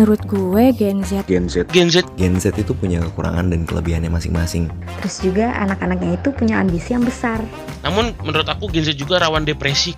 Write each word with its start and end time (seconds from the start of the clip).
Menurut 0.00 0.24
gue 0.24 0.64
Gen 0.80 1.04
Z 1.04 1.28
Gen 1.28 1.44
Z 1.44 1.68
Gen 1.76 1.92
Z 1.92 2.08
Gen 2.16 2.40
Z 2.40 2.56
itu 2.56 2.72
punya 2.72 3.04
kekurangan 3.04 3.52
dan 3.52 3.68
kelebihannya 3.68 4.08
masing-masing. 4.08 4.72
Terus 4.96 5.20
juga 5.20 5.52
anak-anaknya 5.60 6.16
itu 6.16 6.32
punya 6.32 6.56
ambisi 6.56 6.96
yang 6.96 7.04
besar. 7.04 7.44
Namun 7.84 8.16
menurut 8.24 8.48
aku 8.48 8.72
Gen 8.72 8.88
Z 8.88 8.96
juga 8.96 9.20
rawan 9.20 9.44
depresi 9.44 9.92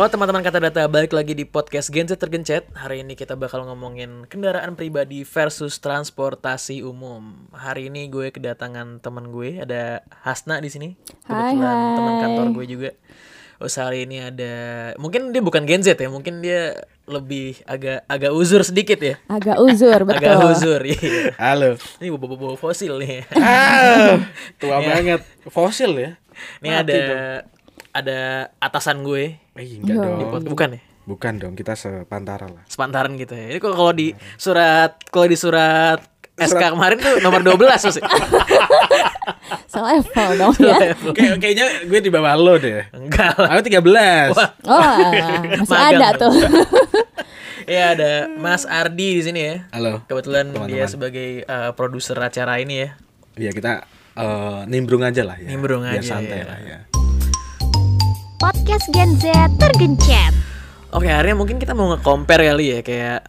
Halo 0.00 0.08
teman-teman 0.08 0.40
kata 0.40 0.64
data, 0.64 0.88
balik 0.88 1.12
lagi 1.12 1.36
di 1.36 1.44
podcast 1.44 1.92
Gen 1.92 2.08
Z 2.08 2.16
Tergencet. 2.16 2.72
Hari 2.72 3.04
ini 3.04 3.20
kita 3.20 3.36
bakal 3.36 3.68
ngomongin 3.68 4.24
kendaraan 4.32 4.72
pribadi 4.72 5.28
versus 5.28 5.76
transportasi 5.76 6.80
umum. 6.80 7.52
Hari 7.52 7.92
ini 7.92 8.08
gue 8.08 8.32
kedatangan 8.32 9.04
teman 9.04 9.28
gue, 9.28 9.60
ada 9.60 10.00
Hasna 10.24 10.56
di 10.64 10.72
sini. 10.72 10.88
Hai, 11.28 11.52
Kebetulan 11.52 11.76
hai. 11.76 11.96
teman 12.00 12.14
kantor 12.16 12.46
gue 12.56 12.64
juga. 12.64 12.90
Hari 13.60 14.08
ini 14.08 14.24
ada, 14.24 14.52
mungkin 14.96 15.30
dia 15.30 15.44
bukan 15.44 15.68
Gen 15.68 15.84
Z 15.84 15.92
ya, 15.92 16.08
mungkin 16.08 16.40
dia 16.40 16.80
lebih 17.04 17.60
agak 17.64 18.08
agak 18.08 18.32
uzur 18.32 18.62
sedikit 18.62 18.96
ya. 18.96 19.20
agak 19.26 19.60
uzur 19.60 20.00
betul. 20.08 20.16
Agak 20.16 20.36
uzur, 20.48 20.80
iya. 20.80 21.36
Halo 21.36 21.76
Ini 22.00 22.08
bobo-bobo 22.10 22.56
fosil 22.56 22.96
nih. 22.96 23.28
ah, 23.34 24.16
Tua 24.62 24.80
Iya. 24.80 24.88
banget 24.88 25.20
Fosil 25.44 25.92
ya 25.92 26.10
Ini 26.58 26.68
Mati 26.70 26.78
ada 26.80 26.96
dong. 26.96 27.20
ada 27.92 28.18
atasan 28.58 29.04
gue. 29.04 29.36
Eh 29.52 29.68
enggak 29.76 29.92
Yo. 29.92 30.02
dong 30.08 30.48
bukan 30.48 30.68
ya? 30.72 30.80
Bukan 31.02 31.32
dong 31.36 31.52
kita 31.52 31.74
sepantara 31.74 32.46
lah 32.46 32.64
sepantaran 32.64 33.12
gitu 33.14 33.34
ya. 33.34 33.50
Ini 33.50 33.58
kalau 33.58 33.76
kalau 33.76 33.92
di 33.92 34.08
surat 34.36 34.96
kalau 35.10 35.26
di 35.26 35.36
surat 35.36 36.00
SK 36.32 36.72
kemarin 36.72 36.96
tuh 36.96 37.20
nomor 37.20 37.44
12 37.44 37.60
Mas. 37.60 37.84
Selevel 39.72 40.30
dong 40.36 40.54
ya. 40.58 40.78
Kayak 41.12 41.36
Kayaknya 41.38 41.66
gue 41.86 42.00
di 42.00 42.10
bawah 42.10 42.34
lo 42.34 42.54
deh 42.56 42.84
Enggak. 42.90 43.34
Aku 43.38 43.60
13 43.60 44.34
Wah. 44.34 44.50
Oh, 44.64 44.80
masih 45.62 45.70
Magang 45.70 46.00
ada 46.00 46.08
tuh. 46.16 46.32
Iya 47.70 47.94
ada 47.94 48.12
Mas 48.34 48.66
Ardi 48.66 49.20
di 49.20 49.22
sini 49.22 49.40
ya. 49.46 49.56
Halo 49.70 50.02
Kebetulan 50.04 50.50
dia 50.50 50.58
Teman-teman. 50.58 50.88
sebagai 50.90 51.28
uh, 51.44 51.70
produser 51.70 52.18
acara 52.18 52.58
ini 52.58 52.82
ya. 52.82 52.88
Ya 53.38 53.50
kita 53.54 53.86
eh, 54.18 54.60
nimbrung 54.66 55.06
aja 55.06 55.22
lah 55.22 55.38
ya 55.38 55.46
Nimbrung 55.46 55.86
Biar 55.86 56.02
aja, 56.02 56.18
santai 56.18 56.42
ya. 56.42 56.46
lah 56.50 56.58
ya 56.58 56.78
Podcast 58.36 58.88
Gen 58.90 59.14
Z 59.20 59.28
tergencet. 59.60 60.32
Oke, 60.90 61.06
akhirnya 61.06 61.36
mungkin 61.36 61.60
kita 61.60 61.70
mau 61.70 61.92
nge-compare 61.94 62.50
kali 62.50 62.66
ya 62.74 62.80
kayak 62.80 63.20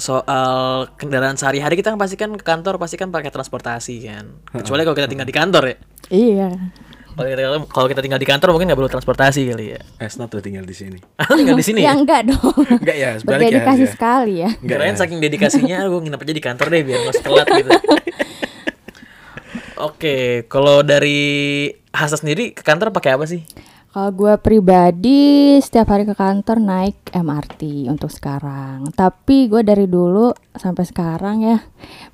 soal 0.00 0.52
kendaraan 0.94 1.36
sehari-hari 1.36 1.76
kita 1.76 1.88
kan 1.88 1.96
pasti 1.96 2.16
kan 2.16 2.32
ke 2.32 2.42
kantor 2.42 2.76
pasti 2.76 2.96
kan 2.96 3.08
pakai 3.08 3.28
transportasi 3.28 3.94
kan. 4.02 4.24
Kecuali 4.52 4.82
kalau 4.82 4.96
kita 4.96 5.06
tinggal 5.06 5.24
di 5.24 5.32
kantor 5.32 5.62
ya. 5.64 5.76
iya. 6.08 6.50
Kalau 7.10 7.26
kita, 7.26 7.42
kalau 7.68 7.86
kita 7.86 8.00
tinggal 8.00 8.16
di 8.16 8.24
kantor 8.24 8.48
mungkin 8.50 8.66
nggak 8.66 8.78
perlu 8.78 8.88
transportasi 8.88 9.40
kali 9.46 9.66
ya. 9.70 9.80
Esna 9.98 10.24
tuh 10.24 10.40
tinggal 10.40 10.64
di 10.64 10.72
sini 10.72 10.96
tinggal 11.38 11.52
di 11.52 11.62
sini 11.62 11.80
Ya 11.80 11.92
ya. 11.92 11.92
enggak 11.94 12.22
dong. 12.26 12.64
Enggak 12.70 12.96
ya 12.96 13.10
sebalik 13.14 13.28
ya 13.28 13.60
Berdedikasi 13.60 13.84
ya. 13.84 13.90
sekali 13.92 14.34
ya. 14.40 14.50
Enggak 14.56 14.78
Kirain 14.80 14.94
ya. 14.94 14.98
saking 14.98 15.18
dedikasinya 15.20 15.78
gue 15.84 16.00
nginep 16.00 16.20
aja 16.20 16.32
di 16.32 16.42
kantor 16.42 16.66
deh 16.70 16.80
biar 16.80 16.98
nggak 17.04 17.16
telat 17.20 17.46
gitu. 17.52 17.70
Oke, 19.80 20.16
kalau 20.46 20.80
dari 20.80 21.20
Hasa 21.90 22.14
sendiri 22.14 22.54
ke 22.54 22.62
kantor 22.62 22.94
pakai 22.94 23.18
apa 23.18 23.26
sih? 23.26 23.42
Kalau 23.90 24.14
gue 24.14 24.38
pribadi 24.38 25.58
setiap 25.58 25.90
hari 25.90 26.06
ke 26.06 26.14
kantor 26.14 26.62
naik 26.62 27.10
MRT 27.10 27.90
untuk 27.90 28.06
sekarang. 28.06 28.86
Tapi 28.94 29.50
gue 29.50 29.66
dari 29.66 29.90
dulu 29.90 30.30
sampai 30.54 30.86
sekarang 30.86 31.42
ya 31.42 31.58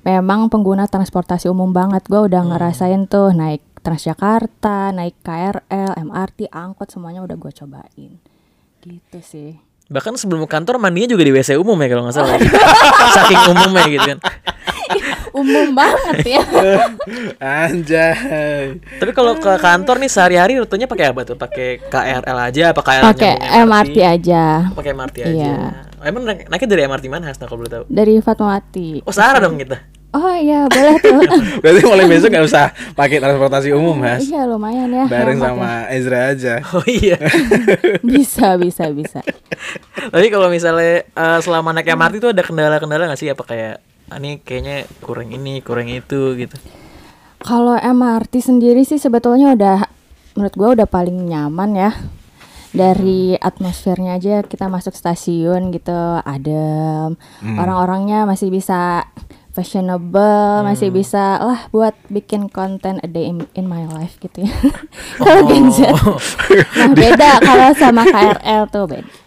memang 0.01 0.49
pengguna 0.49 0.89
transportasi 0.89 1.45
umum 1.45 1.69
banget. 1.69 2.01
Gue 2.09 2.25
udah 2.25 2.41
ngerasain 2.49 3.05
tuh 3.05 3.29
naik 3.29 3.61
Transjakarta, 3.77 4.91
naik 4.91 5.21
KRL, 5.23 5.95
MRT, 6.01 6.51
angkot 6.51 6.91
semuanya 6.91 7.23
udah 7.23 7.37
gue 7.39 7.51
cobain. 7.55 8.11
Gitu 8.81 9.19
sih. 9.21 9.55
Bahkan 9.87 10.19
sebelum 10.19 10.43
ke 10.43 10.59
kantor 10.59 10.81
mandinya 10.81 11.15
juga 11.15 11.23
di 11.23 11.31
WC 11.31 11.55
umum 11.55 11.79
ya 11.79 11.87
kalau 11.93 12.03
nggak 12.09 12.17
salah. 12.17 12.35
Saking 13.15 13.41
umumnya 13.53 13.85
gitu 13.87 14.05
kan. 14.11 14.19
Umum 15.37 15.67
banget 15.77 16.17
ya. 16.37 16.43
Anjay 17.61 18.13
Tapi 18.97 19.11
kalau 19.13 19.37
ke 19.37 19.51
kantor 19.57 19.95
nih 20.01 20.09
sehari-hari 20.09 20.53
rutenya 20.57 20.89
pakai 20.89 21.13
apa 21.13 21.21
tuh? 21.23 21.37
Pakai 21.37 21.81
KRL 21.87 22.37
aja 22.37 22.63
apa 22.73 22.81
KRL 22.81 23.05
Pakai 23.13 23.33
MRT 23.63 23.97
aja. 24.01 24.43
Pakai 24.73 24.91
MRT 24.97 25.17
aja. 25.23 25.31
Iya. 25.31 25.55
Emang 26.01 26.23
naik, 26.29 26.45
naiknya 26.47 26.69
dari 26.69 26.81
MRT 26.85 27.05
mana 27.09 27.29
Hasna 27.29 27.49
kalau 27.49 27.65
boleh 27.65 27.71
tahu? 27.73 27.83
Dari 27.89 28.21
Fatmawati. 28.21 29.01
Oh, 29.05 29.13
Sarah 29.13 29.41
dong 29.41 29.57
kita. 29.57 29.97
Oh 30.15 30.33
iya 30.33 30.65
boleh 30.71 30.95
tuh. 31.03 31.19
Berarti 31.61 31.81
mulai 31.83 32.07
besok 32.07 32.31
gak 32.31 32.47
usah 32.47 32.71
pakai 32.95 33.19
transportasi 33.19 33.75
umum 33.75 33.93
Mas 33.99 34.23
iya 34.23 34.47
lumayan 34.47 34.87
ya. 34.87 35.05
Bareng 35.05 35.35
sama 35.37 35.91
Ezra 35.91 36.31
aja 36.31 36.63
Oh 36.73 36.81
iya. 36.87 37.19
ya. 37.19 37.29
Bisa 38.07 38.55
bisa 38.55 38.87
bisa. 38.89 39.19
Tapi 40.07 40.27
kalau 40.31 40.47
misalnya 40.47 41.03
eh, 41.03 41.39
selama 41.43 41.75
naik 41.75 41.91
MRT 41.91 42.23
itu 42.23 42.29
ada 42.31 42.39
kendala-kendala 42.41 43.11
nggak 43.11 43.19
sih? 43.19 43.27
Apa 43.29 43.43
kayak 43.43 43.83
ini 44.15 44.39
kayaknya 44.39 44.87
kurang 45.03 45.35
ini, 45.35 45.59
kurang 45.59 45.91
itu 45.91 46.39
gitu. 46.39 46.55
Kalau 47.43 47.75
MRT 47.75 48.39
sendiri 48.39 48.87
sih 48.87 48.97
sebetulnya 48.97 49.53
udah 49.53 49.77
menurut 50.39 50.55
gua 50.55 50.69
udah 50.73 50.87
paling 50.87 51.27
nyaman 51.27 51.75
ya. 51.75 51.91
Dari 52.71 53.33
atmosfernya 53.39 54.19
aja 54.19 54.43
kita 54.43 54.67
masuk 54.67 54.93
stasiun 54.93 55.71
gitu 55.75 56.21
adem. 56.23 57.15
Orang-orangnya 57.41 58.27
masih 58.27 58.51
bisa 58.51 59.07
fashionable, 59.57 60.61
masih 60.61 60.93
bisa 60.93 61.41
lah 61.41 61.65
buat 61.73 61.97
bikin 62.13 62.45
konten 62.53 63.01
a 63.01 63.09
day 63.09 63.25
in, 63.25 63.49
in 63.57 63.65
my 63.65 63.89
life 63.89 64.21
gitu 64.21 64.45
ya. 64.45 64.53
kalau 65.17 65.49
Gen 65.49 65.73
Z. 65.73 65.89
Nah, 66.77 66.93
beda 66.93 67.41
kalau 67.41 67.73
sama 67.73 68.05
KRL 68.05 68.69
tuh 68.69 68.85
beda. 68.85 69.26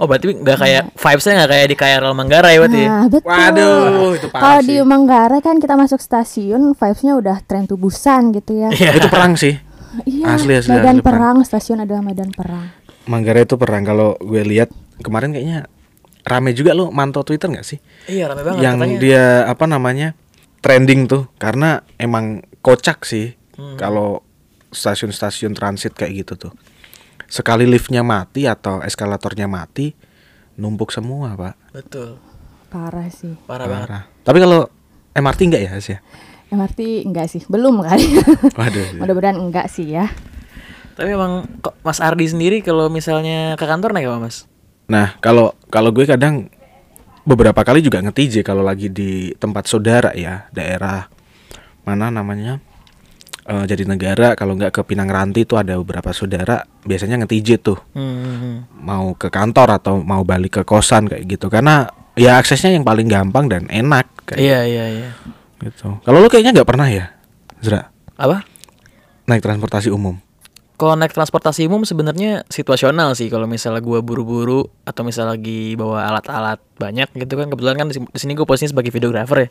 Oh 0.00 0.08
berarti 0.08 0.32
nggak 0.32 0.58
kayak 0.58 0.82
vibesnya 0.96 1.32
nggak 1.36 1.50
kayak 1.52 1.66
di 1.68 1.76
KRL 1.76 2.14
Manggarai 2.16 2.56
berarti 2.56 2.80
ya? 2.80 2.88
Nah, 2.88 3.06
betul. 3.06 3.28
Waduh, 3.28 4.08
itu 4.16 4.26
parah 4.26 4.40
Kalau 4.40 4.60
di 4.64 4.76
Manggarai 4.80 5.40
kan 5.40 5.56
kita 5.60 5.76
masuk 5.76 6.00
stasiun, 6.00 6.72
vibes-nya 6.72 7.12
udah 7.14 7.36
tren 7.44 7.68
tubusan 7.68 8.32
gitu 8.32 8.64
ya. 8.64 8.68
Iya. 8.72 8.96
Itu 8.96 9.12
perang 9.12 9.36
sih 9.36 9.60
Iya, 10.06 10.38
Asli, 10.38 10.54
asli, 10.54 10.70
medan 10.70 10.96
asli, 10.96 11.04
perang, 11.04 11.36
stasiun 11.42 11.82
adalah 11.82 11.98
medan 12.00 12.30
perang. 12.30 12.70
Manggarai 13.04 13.42
itu 13.42 13.58
perang 13.58 13.82
kalau 13.82 14.14
gue 14.16 14.40
lihat 14.40 14.70
kemarin 15.02 15.34
kayaknya 15.34 15.66
rame 16.22 16.54
juga 16.54 16.72
lo 16.72 16.88
mantau 16.88 17.20
Twitter 17.20 17.50
nggak 17.50 17.66
sih? 17.66 17.76
Iya 18.06 18.30
rame 18.30 18.40
banget 18.40 18.62
yang 18.62 18.78
katanya. 18.78 18.98
dia 19.02 19.24
apa 19.44 19.64
namanya 19.66 20.08
trending 20.62 21.10
tuh 21.10 21.26
karena 21.36 21.82
emang 21.96 22.40
kocak 22.60 23.02
sih 23.02 23.34
Hmm. 23.58 23.76
kalau 23.76 24.24
stasiun-stasiun 24.70 25.52
transit 25.52 25.92
kayak 25.92 26.24
gitu 26.24 26.48
tuh. 26.48 26.52
Sekali 27.30 27.62
liftnya 27.62 28.02
mati 28.02 28.50
atau 28.50 28.82
eskalatornya 28.82 29.46
mati 29.46 29.94
numpuk 30.58 30.90
semua 30.90 31.38
pak. 31.38 31.54
Betul. 31.70 32.18
Parah 32.66 33.06
sih. 33.10 33.38
Parah, 33.46 33.70
banget. 33.70 33.86
Parah. 33.86 34.02
Tapi 34.26 34.38
kalau 34.42 34.66
MRT 35.14 35.40
enggak 35.46 35.62
ya 35.62 35.70
Has 35.70 35.86
ya? 35.86 35.98
MRT 36.50 37.06
enggak 37.06 37.26
sih, 37.30 37.42
belum 37.46 37.86
kali. 37.86 38.06
Waduh. 38.58 38.98
Mudah-mudahan 38.98 39.38
enggak 39.38 39.70
sih 39.70 39.94
ya. 39.94 40.10
Tapi 40.98 41.14
emang 41.14 41.46
kok 41.62 41.78
Mas 41.86 42.02
Ardi 42.02 42.26
sendiri 42.26 42.60
kalau 42.60 42.90
misalnya 42.90 43.54
ke 43.54 43.64
kantor 43.64 43.94
naik 43.94 44.10
apa 44.10 44.18
Mas? 44.26 44.50
Nah, 44.90 45.14
kalau 45.22 45.54
kalau 45.70 45.94
gue 45.94 46.02
kadang 46.02 46.50
beberapa 47.22 47.62
kali 47.62 47.78
juga 47.78 48.02
nge-TJ 48.02 48.42
kalau 48.42 48.66
lagi 48.66 48.90
di 48.90 49.30
tempat 49.38 49.70
saudara 49.70 50.10
ya, 50.18 50.50
daerah 50.50 51.06
mana 51.86 52.10
namanya? 52.10 52.58
Eh 53.50 53.64
jadi 53.66 53.82
negara 53.82 54.38
kalau 54.38 54.54
nggak 54.54 54.70
ke 54.70 54.80
Pinang 54.86 55.10
Ranti 55.10 55.42
itu 55.42 55.58
ada 55.58 55.74
beberapa 55.74 56.14
saudara 56.14 56.62
biasanya 56.86 57.18
nge-TJ 57.20 57.48
tuh 57.58 57.78
Hmm. 57.90 58.62
mau 58.78 59.10
ke 59.12 59.26
kantor 59.26 59.74
atau 59.74 59.98
mau 59.98 60.22
balik 60.22 60.56
ke 60.56 60.62
kosan 60.62 61.10
kayak 61.10 61.26
gitu 61.26 61.50
karena 61.50 61.90
ya 62.14 62.38
aksesnya 62.38 62.70
yang 62.70 62.86
paling 62.86 63.10
gampang 63.10 63.50
dan 63.50 63.66
enak 63.66 64.06
kayak 64.22 64.38
Iya 64.38 64.60
iya 64.62 64.84
iya. 64.88 65.10
gitu. 65.60 65.98
Kalau 65.98 66.18
lu 66.18 66.30
kayaknya 66.30 66.54
nggak 66.54 66.68
pernah 66.68 66.86
ya, 66.86 67.10
Zra, 67.58 67.90
Apa? 68.14 68.46
naik 69.26 69.42
transportasi 69.42 69.90
umum. 69.90 70.14
Kalau 70.80 70.96
naik 70.96 71.12
transportasi 71.12 71.68
umum 71.68 71.84
sebenarnya 71.84 72.48
situasional 72.48 73.12
sih 73.12 73.28
kalau 73.28 73.44
misalnya 73.44 73.84
gua 73.84 74.00
buru-buru 74.00 74.64
atau 74.88 75.04
misalnya 75.04 75.36
lagi 75.36 75.76
bawa 75.76 76.08
alat-alat 76.08 76.56
banyak 76.80 77.12
gitu 77.20 77.36
kan 77.36 77.52
kebetulan 77.52 77.76
kan 77.76 77.86
di 77.92 78.00
sini 78.16 78.32
gue 78.32 78.48
posisinya 78.48 78.72
sebagai 78.72 78.88
videografer 78.88 79.44
ya. 79.44 79.48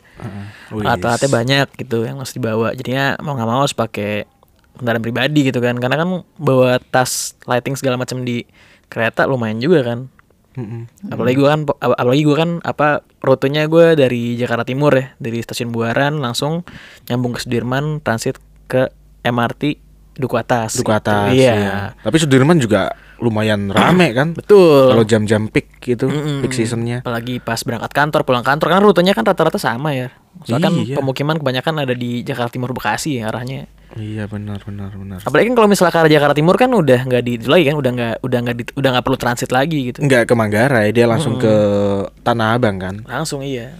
Wis. 0.74 0.82
Alat-alatnya 0.82 1.30
banyak 1.30 1.66
gitu 1.78 2.02
yang 2.02 2.18
harus 2.18 2.34
dibawa. 2.34 2.74
Jadinya 2.74 3.14
mau 3.22 3.38
nggak 3.38 3.46
mau 3.46 3.62
harus 3.62 3.78
pakai 3.78 4.26
kendaraan 4.74 5.06
pribadi 5.06 5.46
gitu 5.46 5.62
kan. 5.62 5.78
Karena 5.78 6.02
kan 6.02 6.26
bawa 6.34 6.82
tas 6.90 7.38
lighting 7.46 7.78
segala 7.78 7.94
macam 7.94 8.26
di 8.26 8.42
kereta 8.90 9.30
lumayan 9.30 9.62
juga 9.62 9.86
kan. 9.86 10.10
Mm-mm. 10.58 11.14
Apalagi 11.14 11.38
gua 11.38 11.54
kan 11.54 11.60
ap- 11.78 11.94
apalagi 11.94 12.22
gua 12.26 12.36
kan 12.42 12.50
apa 12.66 13.06
rutenya 13.22 13.70
gua 13.70 13.94
dari 13.94 14.34
Jakarta 14.34 14.66
Timur 14.66 14.90
ya, 14.98 15.14
dari 15.22 15.38
stasiun 15.38 15.70
Buaran 15.70 16.18
langsung 16.18 16.66
nyambung 17.06 17.38
ke 17.38 17.46
Sudirman 17.46 18.02
transit 18.02 18.34
ke 18.66 18.90
MRT 19.22 19.78
Duku 20.20 20.36
Atas. 20.36 20.76
Duku 20.76 20.86
gitu. 20.86 21.00
atas. 21.00 21.32
Iya. 21.32 21.52
iya. 21.52 21.72
Tapi 21.96 22.16
Sudirman 22.16 22.60
juga 22.60 22.92
lumayan 23.18 23.68
rame 23.68 24.12
kan. 24.12 24.32
Betul. 24.38 24.92
Kalau 24.92 25.04
jam-jam 25.04 25.48
peak 25.48 25.80
gitu, 25.80 26.06
Mm-mm. 26.06 26.44
peak 26.44 26.52
seasonnya. 26.52 27.00
Apalagi 27.00 27.40
pas 27.40 27.60
berangkat 27.60 27.90
kantor, 27.90 28.20
pulang 28.22 28.44
kantor 28.44 28.68
kan 28.68 28.80
rutenya 28.80 29.12
kan 29.12 29.24
rata-rata 29.24 29.56
sama 29.56 29.92
ya. 29.92 30.12
Soalnya 30.44 30.68
kan 30.68 30.74
Iya. 30.78 30.96
pemukiman 30.96 31.36
kebanyakan 31.36 31.82
ada 31.82 31.92
di 31.92 32.22
Jakarta 32.22 32.52
Timur 32.52 32.70
Bekasi 32.70 33.18
ya 33.18 33.28
arahnya. 33.28 33.66
Iya 33.90 34.30
benar 34.30 34.62
benar 34.62 34.94
benar. 34.94 35.18
Apalagi 35.18 35.50
kan 35.50 35.56
kalau 35.58 35.66
misalnya 35.66 35.90
ke 35.90 35.98
arah 35.98 36.12
Jakarta 36.14 36.34
Timur 36.38 36.54
kan 36.54 36.70
udah 36.70 37.00
nggak 37.10 37.22
di 37.26 37.32
lagi 37.42 37.64
kan, 37.66 37.74
udah 37.74 37.90
nggak 37.90 38.14
udah 38.22 38.38
nggak 38.38 38.56
udah 38.78 38.88
nggak 38.94 39.04
perlu 39.04 39.18
transit 39.18 39.50
lagi 39.50 39.90
gitu. 39.90 39.98
Enggak 39.98 40.30
ke 40.30 40.34
Manggarai, 40.38 40.94
dia 40.94 41.10
langsung 41.10 41.34
ke 41.36 41.50
Tanah 42.22 42.54
Abang 42.54 42.78
kan. 42.78 43.02
Langsung 43.02 43.42
iya. 43.42 43.74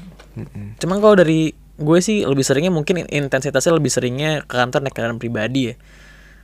Cuman 0.82 0.98
kalau 0.98 1.14
dari 1.14 1.54
gue 1.54 1.98
sih 2.02 2.26
lebih 2.26 2.44
seringnya 2.44 2.68
mungkin 2.68 3.06
intensitasnya 3.06 3.72
lebih 3.72 3.88
seringnya 3.88 4.42
ke 4.44 4.52
kantor 4.52 4.82
naik 4.82 4.94
kendaraan 4.98 5.22
pribadi 5.22 5.70
ya. 5.70 5.74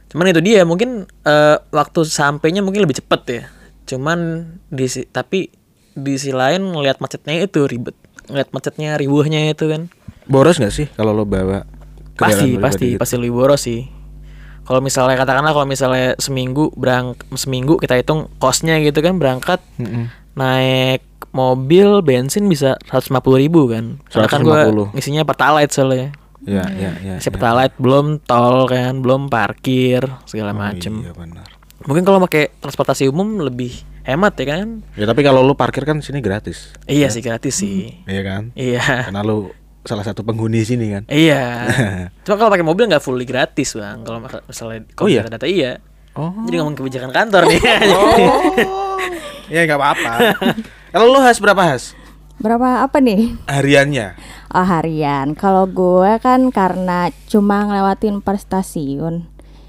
Cuman 0.07 0.27
itu 0.27 0.41
dia 0.41 0.63
mungkin 0.63 1.05
eh, 1.23 1.57
waktu 1.69 2.01
sampainya 2.03 2.61
mungkin 2.61 2.81
lebih 2.81 2.97
cepet 2.97 3.23
ya. 3.29 3.43
Cuman 3.87 4.19
di 4.67 4.87
si- 4.87 5.05
tapi 5.05 5.51
di 5.93 6.13
sisi 6.15 6.31
lain 6.31 6.63
ngelihat 6.67 6.99
macetnya 6.99 7.39
itu 7.39 7.65
ribet. 7.65 7.95
Ngelihat 8.27 8.51
macetnya 8.51 8.95
ribuhnya 8.95 9.49
itu 9.49 9.67
kan. 9.67 9.89
Boros 10.25 10.57
nggak 10.57 10.71
sih 10.71 10.87
kalau 10.91 11.13
lo 11.13 11.23
bawa 11.23 11.63
Pasti 12.15 12.57
pasti 12.57 12.87
gitu? 12.93 12.99
pasti 12.99 13.15
lebih 13.15 13.35
boros 13.35 13.61
sih. 13.61 13.87
Kalau 14.63 14.81
misalnya 14.81 15.15
katakanlah 15.15 15.53
kalau 15.53 15.63
misalnya 15.65 16.17
seminggu 16.17 16.75
berang 16.75 17.15
seminggu 17.31 17.77
kita 17.77 17.95
hitung 17.95 18.27
kosnya 18.37 18.81
gitu 18.81 18.99
kan 18.99 19.15
berangkat 19.15 19.63
Mm-mm. 19.77 20.11
naik 20.35 21.05
mobil 21.31 22.01
bensin 22.01 22.47
bisa 22.47 22.75
150 22.85 23.15
ribu 23.39 23.69
kan 23.69 24.01
Karena 24.09 24.27
kan 24.27 24.41
gue 24.41 24.59
150. 24.91 24.95
ngisinya 24.97 25.23
pertalite 25.23 25.71
soalnya 25.71 26.11
Ya 26.47 26.63
ya 26.71 26.91
ya. 26.97 27.15
Isi 27.17 27.27
ya. 27.27 27.33
pertalite 27.33 27.75
belum 27.77 28.07
tol 28.21 28.65
kan 28.65 28.95
belum 28.97 29.27
parkir 29.27 30.07
segala 30.25 30.51
Oh, 30.51 30.59
macem 30.61 31.03
Iya 31.03 31.13
benar. 31.13 31.49
mungkin 31.83 32.03
kalau 32.03 32.19
pakai 32.21 32.55
transportasi 32.57 33.07
umum 33.07 33.39
lebih 33.41 33.75
hemat 34.03 34.33
ya 34.37 34.47
kan 34.55 34.87
Ya 34.93 35.05
tapi 35.05 35.21
kalau 35.21 35.43
lo 35.43 35.53
parkir 35.53 35.83
kan 35.83 35.99
sini 35.99 36.19
gratis. 36.19 36.71
iya 36.85 37.07
sih 37.07 37.19
gratis 37.19 37.55
sih 37.57 37.99
Iya 38.05 38.23
kan? 38.23 38.43
iya 38.55 38.79
Karena 39.05 39.21
lo 39.21 39.51
salah 39.83 40.03
satu 40.03 40.23
penghuni 40.23 40.63
sini 40.63 40.87
kan. 40.89 41.03
iya 41.07 41.67
cuma 42.25 42.35
kalau 42.37 42.51
pakai 42.51 42.63
mobil 42.63 42.87
nggak 42.87 42.99
fully 43.01 43.23
gratis 43.23 43.71
bang 43.73 44.03
kalau 44.03 44.19
misalnya 44.23 44.87
kalau 44.93 45.07
Oh, 45.07 45.13
iya? 45.13 45.23
data 45.25 45.45
iya 45.45 45.83
Oh. 46.13 46.33
jadi 46.43 46.59
ngomong 46.59 46.75
kebijakan 46.75 47.11
kantor 47.11 47.45
nih 47.45 47.61
Ya 49.47 49.63
nggak 49.63 49.77
apa-apa. 49.77 50.13
kalau 50.89 51.07
lo 51.09 51.21
has 51.21 51.37
berapa 51.37 51.63
has? 51.65 51.95
Berapa 52.37 52.85
apa 52.85 53.01
nih? 53.01 53.33
Hariannya? 53.49 54.17
Oh 54.53 54.67
harian. 54.67 55.33
Kalau 55.33 55.65
gue 55.65 56.21
kan 56.21 56.53
karena 56.53 57.09
cuma 57.29 57.65
ngelewatin 57.65 58.21
per 58.21 58.37
stasiun. 58.37 59.25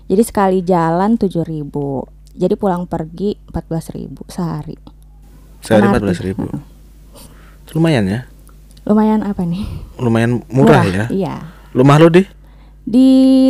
Jadi 0.07 0.23
sekali 0.23 0.59
jalan 0.63 1.19
7000 1.19 1.67
Jadi 2.37 2.53
pulang 2.55 2.85
pergi 2.85 3.35
14000 3.49 4.31
sehari. 4.31 4.77
Sehari 5.63 5.89
empat 5.89 6.03
belas 6.03 6.19
ribu. 6.21 6.45
Lumayan 7.73 8.05
ya. 8.07 8.19
Lumayan 8.87 9.25
apa 9.25 9.43
nih? 9.43 9.67
Lumayan 9.99 10.45
murah, 10.47 10.87
ya. 10.87 11.05
Iya. 11.11 11.35
Rumah 11.75 11.97
lo 11.99 12.07
di? 12.07 12.23
Di 12.87 13.09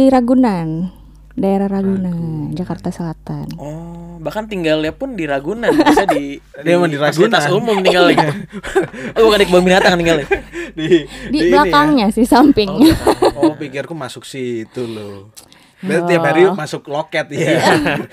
Ragunan, 0.09 0.89
daerah 1.37 1.69
Ragunan, 1.69 2.49
Jakarta 2.57 2.89
Selatan. 2.89 3.45
oh 3.61 4.17
bahkan 4.17 4.49
tinggalnya 4.49 4.89
pun 4.91 5.13
di 5.13 5.29
Ragunan 5.29 5.69
bisa 5.69 6.03
di 6.09 6.41
Dia 6.65 6.81
emang 6.81 6.89
di 6.89 6.97
fasilitas 6.97 7.45
Ragunan. 7.45 7.61
umum 7.61 7.77
tinggal 7.85 8.09
gitu 8.09 8.33
oh 9.15 9.21
bukan 9.29 9.37
di 9.37 9.45
kebun 9.45 9.63
binatang 9.63 9.93
tinggal 10.01 10.25
di, 10.73 11.05
Di, 11.31 11.39
belakangnya 11.49 12.09
sih 12.13 12.25
sampingnya. 12.27 12.93
Oh, 13.33 13.57
pikirku 13.61 13.97
masuk 13.97 14.21
situ 14.29 14.85
loh. 14.85 15.33
Berarti 15.81 16.05
tiap 16.13 16.23
hari 16.25 16.41
masuk 16.53 16.85
loket 16.85 17.25
ya. 17.33 17.57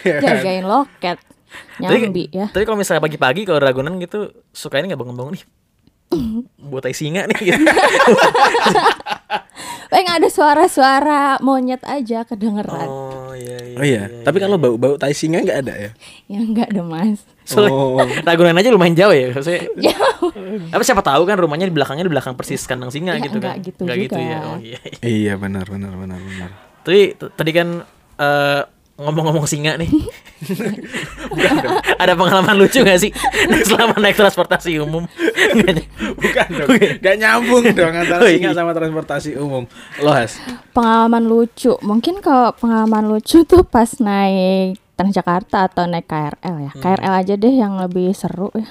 Jagain 0.01 0.65
loket. 0.65 1.21
Nyambi 1.77 2.33
ya. 2.33 2.49
Tapi 2.49 2.65
kalau 2.65 2.81
misalnya 2.81 3.05
pagi-pagi 3.05 3.45
kalau 3.45 3.61
Ragunan 3.61 4.01
gitu 4.01 4.33
suka 4.49 4.81
ini 4.81 4.93
nggak 4.93 5.01
bangun-bangun 5.01 5.37
nih. 5.37 5.45
Buat 6.57 6.89
tai 6.89 6.97
singa 6.97 7.29
nih 7.29 7.53
gitu. 7.53 7.61
Pengen 9.95 10.11
ada 10.13 10.27
suara-suara 10.27 11.39
monyet 11.39 11.79
aja 11.81 12.27
kedengeran. 12.27 12.83
Oh 12.85 13.31
iya 13.31 13.59
iya. 13.63 13.77
Oh 13.79 13.85
iya, 13.85 14.03
tapi 14.23 14.39
kalau 14.39 14.59
bau-bau 14.59 14.99
tai 14.99 15.15
singa 15.15 15.39
nggak 15.39 15.59
ada 15.63 15.75
ya? 15.77 15.91
Ya 16.27 16.39
enggak 16.41 16.75
ada 16.75 16.83
mas. 16.83 17.23
Soalnya 17.47 17.71
Oh. 17.71 18.03
Ragunan 18.27 18.59
aja 18.59 18.69
lumayan 18.69 18.95
jauh 18.95 19.15
ya. 19.15 19.31
Maksudnya, 19.31 19.71
Jauh. 19.77 20.31
apa 20.69 20.83
siapa 20.83 20.99
tahu 20.99 21.23
kan 21.25 21.39
rumahnya 21.39 21.67
di 21.67 21.75
belakangnya 21.75 22.05
di 22.05 22.13
belakang 22.13 22.35
persis 22.35 22.67
kandang 22.67 22.91
singa 22.91 23.15
Ya, 23.15 23.23
gitu 23.23 23.39
nggak 23.39 23.55
kan. 23.55 23.63
gitu 23.63 23.81
Nggak 23.87 23.99
gitu 24.03 24.19
juga. 24.19 24.27
ya. 24.27 24.39
Oh 24.43 24.59
iya. 24.59 24.79
iya. 24.83 24.99
Iya 25.05 25.33
benar 25.37 25.67
benar 25.67 25.93
benar 25.95 26.19
benar. 26.19 26.51
Tapi 26.83 27.01
tadi 27.15 27.51
kan 27.55 27.69
eh, 28.19 28.61
ngomong-ngomong 28.95 29.47
singa 29.51 29.75
nih. 29.75 29.91
Bukan 31.31 31.55
dong. 31.59 31.79
Ada 31.99 32.15
pengalaman 32.15 32.55
lucu 32.55 32.79
gak 32.87 33.01
sih 33.03 33.11
selama 33.67 33.99
naik 33.99 34.15
transportasi 34.15 34.79
umum? 34.79 35.03
Bukan 36.15 36.49
dong, 36.55 36.69
nggak 37.03 37.17
nyambung 37.19 37.65
dong 37.75 37.95
antara 37.95 38.23
Oh, 38.23 38.31
singa 38.31 38.55
iya. 38.55 38.57
sama 38.57 38.71
transportasi 38.71 39.35
umum. 39.35 39.67
Lo 39.99 40.15
has? 40.15 40.39
Pengalaman 40.71 41.27
lucu. 41.27 41.75
Mungkin 41.83 42.23
kalau 42.23 42.55
pengalaman 42.55 43.11
lucu 43.11 43.43
tuh 43.43 43.67
pas 43.67 43.91
naik 43.99 44.79
Transjakarta 44.95 45.67
atau 45.67 45.91
naik 45.91 46.07
KRL 46.07 46.71
ya. 46.71 46.73
KRL 46.79 47.15
aja 47.19 47.35
deh 47.35 47.51
yang 47.51 47.83
lebih 47.83 48.15
seru 48.15 48.55
ya. 48.55 48.71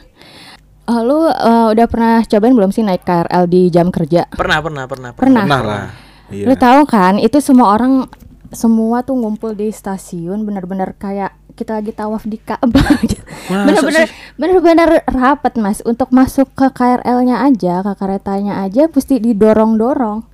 Lu 1.03 1.27
eh, 1.27 1.67
udah 1.75 1.87
pernah 1.91 2.23
cobain 2.23 2.55
belum 2.55 2.71
sih 2.71 2.83
naik 2.83 3.03
KRL 3.03 3.43
di 3.51 3.67
jam 3.67 3.91
kerja? 3.91 4.31
Pernah, 4.31 4.63
pernah, 4.63 4.83
pernah. 4.87 5.11
Pernah. 5.11 5.43
Pernah 5.43 5.61
lah. 5.67 5.85
Iya. 6.31 6.47
Lu 6.47 6.55
tahu 6.55 6.87
kan 6.87 7.19
itu 7.19 7.43
semua 7.43 7.75
orang 7.75 8.07
semua 8.53 9.01
tuh 9.01 9.13
ngumpul 9.13 9.51
di 9.51 9.69
stasiun 9.69 10.41
bener-bener 10.41 10.94
kayak 10.94 11.33
kita 11.53 11.77
lagi 11.77 11.91
tawaf 11.91 12.23
di 12.23 12.38
Ka'bah 12.38 12.97
gitu. 13.03 13.21
Bener-bener 13.47 14.05
sih? 14.05 14.15
bener-bener 14.35 14.89
rapat 15.05 15.53
Mas 15.55 15.81
untuk 15.81 16.09
masuk 16.09 16.50
ke 16.51 16.65
KRL-nya 16.67 17.44
aja, 17.44 17.81
ke 17.81 17.94
keretanya 17.95 18.61
aja 18.61 18.88
pasti 18.88 19.19
didorong-dorong. 19.19 20.25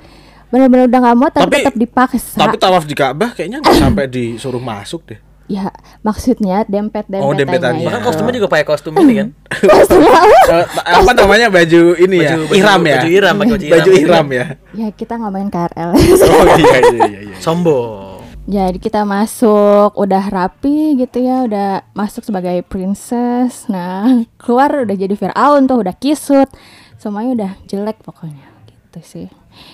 Bener-bener 0.48 0.88
udah 0.88 1.00
nggak 1.02 1.18
mau 1.18 1.28
tapi, 1.28 1.44
Tapi- 1.46 1.58
tetap 1.62 1.76
dipaksa. 1.76 2.40
Tapi 2.40 2.56
tawaf 2.56 2.84
di 2.84 2.96
Ka'bah 2.96 3.32
kayaknya 3.32 3.60
nggak 3.60 3.76
sampai 3.84 4.06
disuruh 4.06 4.60
masuk 4.60 5.04
deh. 5.06 5.20
ya 5.50 5.66
maksudnya 6.02 6.62
dempet-dempetannya 6.64 7.26
Oh, 7.26 7.34
dempetannya. 7.34 7.82
Bahkan 7.82 8.02
ya. 8.02 8.06
kostumnya 8.06 8.34
juga 8.38 8.48
pakai 8.48 8.64
kostum 8.64 8.94
ini 9.02 9.14
kan. 9.18 9.28
Kostum 9.66 9.98
apa? 10.06 10.62
Eh, 10.86 11.14
namanya 11.18 11.50
baju 11.50 11.82
ini 11.98 12.18
ya? 12.22 12.38
Baju- 12.38 12.54
Iram 12.54 12.82
ya. 12.86 12.94
baju 12.96 13.10
iram, 13.10 13.34
baju 13.36 13.56
iram. 13.58 13.74
Baju 13.74 13.92
iram 13.92 14.28
ya. 14.30 14.46
ya 14.78 14.88
kita 14.94 15.18
ngomongin 15.18 15.50
KRL. 15.50 15.90
Oh 15.90 16.46
iya 16.54 16.78
iya 16.86 17.02
iya 17.04 17.20
iya. 17.28 17.36
Sombong. 17.42 18.09
Jadi 18.50 18.82
kita 18.82 19.06
masuk 19.06 19.94
udah 19.94 20.26
rapi 20.34 20.98
gitu 20.98 21.22
ya, 21.22 21.46
udah 21.46 21.86
masuk 21.94 22.26
sebagai 22.26 22.66
princess. 22.66 23.70
Nah, 23.70 24.26
keluar 24.42 24.90
udah 24.90 24.96
jadi 24.98 25.14
Firaun 25.14 25.70
tuh, 25.70 25.86
udah 25.86 25.94
kisut. 25.94 26.50
Semuanya 26.98 27.32
udah 27.38 27.52
jelek 27.70 28.02
pokoknya 28.02 28.59
gitu 28.90 29.02
sih. 29.04 29.28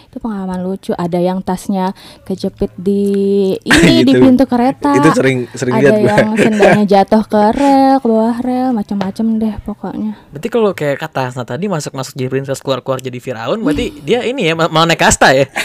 Itu 0.06 0.18
pengalaman 0.18 0.60
lucu. 0.62 0.92
Ada 0.92 1.20
yang 1.20 1.40
tasnya 1.40 1.96
kejepit 2.24 2.72
di 2.76 3.04
ini 3.70 4.02
di 4.02 4.12
Gitu. 4.12 4.20
pintu 4.20 4.44
kereta. 4.44 4.92
Itu 4.94 5.12
sering- 5.14 5.48
sering 5.50 5.72
Ada 5.74 5.84
lihat 5.86 5.96
gua. 5.98 6.10
yang 6.12 6.30
sendalnya 6.38 6.86
jatuh 6.94 7.24
ke 7.24 7.42
rel, 7.54 7.96
ke 7.98 8.06
bawah 8.06 8.38
rel, 8.40 8.70
macam-macam 8.72 9.26
deh 9.38 9.56
pokoknya. 9.62 10.12
Berarti 10.30 10.48
kalau 10.50 10.72
kayak 10.72 10.98
kata 11.00 11.22
Hasna 11.26 11.44
tadi 11.44 11.66
masuk-masuk 11.66 12.12
jadi 12.14 12.28
princess 12.30 12.60
keluar-keluar 12.60 13.00
jadi 13.00 13.16
Firaun 13.18 13.60
berarti 13.62 13.96
dia 14.02 14.20
ini 14.22 14.46
ya 14.46 14.54
ma- 14.54 14.68
mau 14.70 14.84
naik 14.84 15.00
kasta 15.00 15.32
ya. 15.32 15.48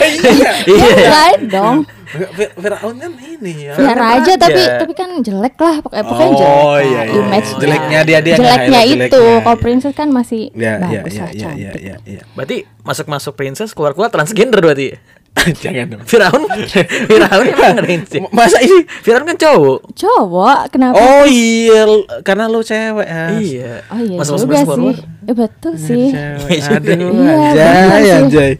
Iya. 0.00 0.50
Iya. 0.66 1.08
Lain 1.08 1.40
dong. 1.48 1.76
Fir- 2.10 2.52
Firaun 2.52 2.94
kan 2.96 3.12
ini 3.14 3.52
ya. 3.62 3.72
Biar 3.76 3.98
aja 4.18 4.32
tapi 4.34 4.60
tapi 4.74 4.92
kan 4.94 5.10
jelek 5.20 5.54
lah 5.56 5.78
pokoknya, 5.78 6.04
pokoknya 6.04 6.32
jelek. 6.34 6.58
Oh, 6.58 6.76
iya, 6.76 7.00
iya. 7.02 7.16
image 7.18 7.48
Jeleknya 7.54 8.00
dia- 8.02 8.20
dia 8.20 8.34
jeleknya 8.34 8.56
nge-highlight 8.66 8.90
itu. 8.90 8.98
jeleknya. 9.14 9.40
Kalau 9.40 9.58
princess 9.58 9.94
kan 9.94 10.08
masih 10.10 10.42
Ya 10.52 10.72
ya 10.80 11.00
bagus 11.00 11.14
ya 11.14 11.20
lah 11.20 11.30
ya 11.30 11.38
ya 11.38 11.46
cantik. 11.70 11.80
ya 11.80 11.94
ya. 12.04 12.22
Berarti 12.34 12.56
masuk-masuk 12.82 13.32
princess 13.32 13.70
keluar-keluar 13.70 14.08
transgender 14.08 14.58
berarti. 14.58 14.86
ya? 14.90 14.98
Jangan 15.62 15.86
dong. 15.88 16.02
Firaun 16.04 16.42
Firaun 17.08 17.46
emang 17.46 17.78
ada 17.78 17.86
sih. 18.02 18.20
Masa 18.30 18.58
ini? 18.58 18.82
Firaun 18.82 19.22
kan 19.24 19.38
cowok. 19.38 19.94
Cowok 19.94 20.58
kenapa? 20.68 20.94
Oh 20.94 21.24
iya, 21.24 21.86
karena 22.20 22.44
lu 22.44 22.60
cewek 22.60 23.06
ya. 23.06 23.24
Iya. 23.32 23.72
Oh 23.88 24.00
iya 24.00 24.16
Masuk-masuk 24.18 24.44
juga 24.44 24.56
keluar-keluar. 24.58 24.96
sih. 24.96 25.04
Eh, 25.22 25.34
betul 25.34 25.72
sih. 25.76 26.04
Aduh, 26.10 26.50
Iya, 26.50 26.66
anjay, 26.68 26.96
bener 26.98 28.00
sih. 28.02 28.12
anjay. 28.12 28.52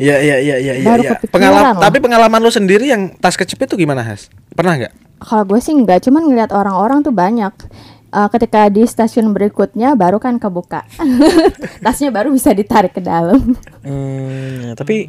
Ya, 0.00 0.16
ya, 0.16 0.36
ya, 0.40 0.56
ya, 0.56 0.74
ya, 0.74 0.84
Baru 0.88 1.02
ya. 1.04 1.12
Pengalaman, 1.28 1.76
tapi 1.76 2.00
pengalaman 2.00 2.40
lu 2.40 2.48
sendiri 2.48 2.88
yang 2.88 3.14
tas 3.16 3.36
kejepit 3.36 3.68
tuh 3.68 3.76
gimana, 3.76 4.00
Has? 4.00 4.32
Pernah 4.50 4.80
nggak? 4.80 4.92
Kalau 5.20 5.44
gue 5.44 5.60
sih 5.60 5.76
enggak, 5.76 6.00
cuman 6.02 6.24
ngeliat 6.24 6.50
orang-orang 6.50 7.04
tuh 7.04 7.12
banyak. 7.12 7.52
Eh, 8.10 8.28
ketika 8.28 8.66
di 8.66 8.82
stasiun 8.82 9.30
berikutnya 9.30 9.94
baru 9.94 10.18
kan 10.18 10.36
kebuka. 10.36 10.82
Tasnya 11.84 12.10
baru 12.10 12.34
bisa 12.34 12.50
ditarik 12.50 12.90
ke 12.90 12.98
dalam. 12.98 13.54
Hmm, 13.86 14.66
ya, 14.66 14.72
tapi 14.74 15.06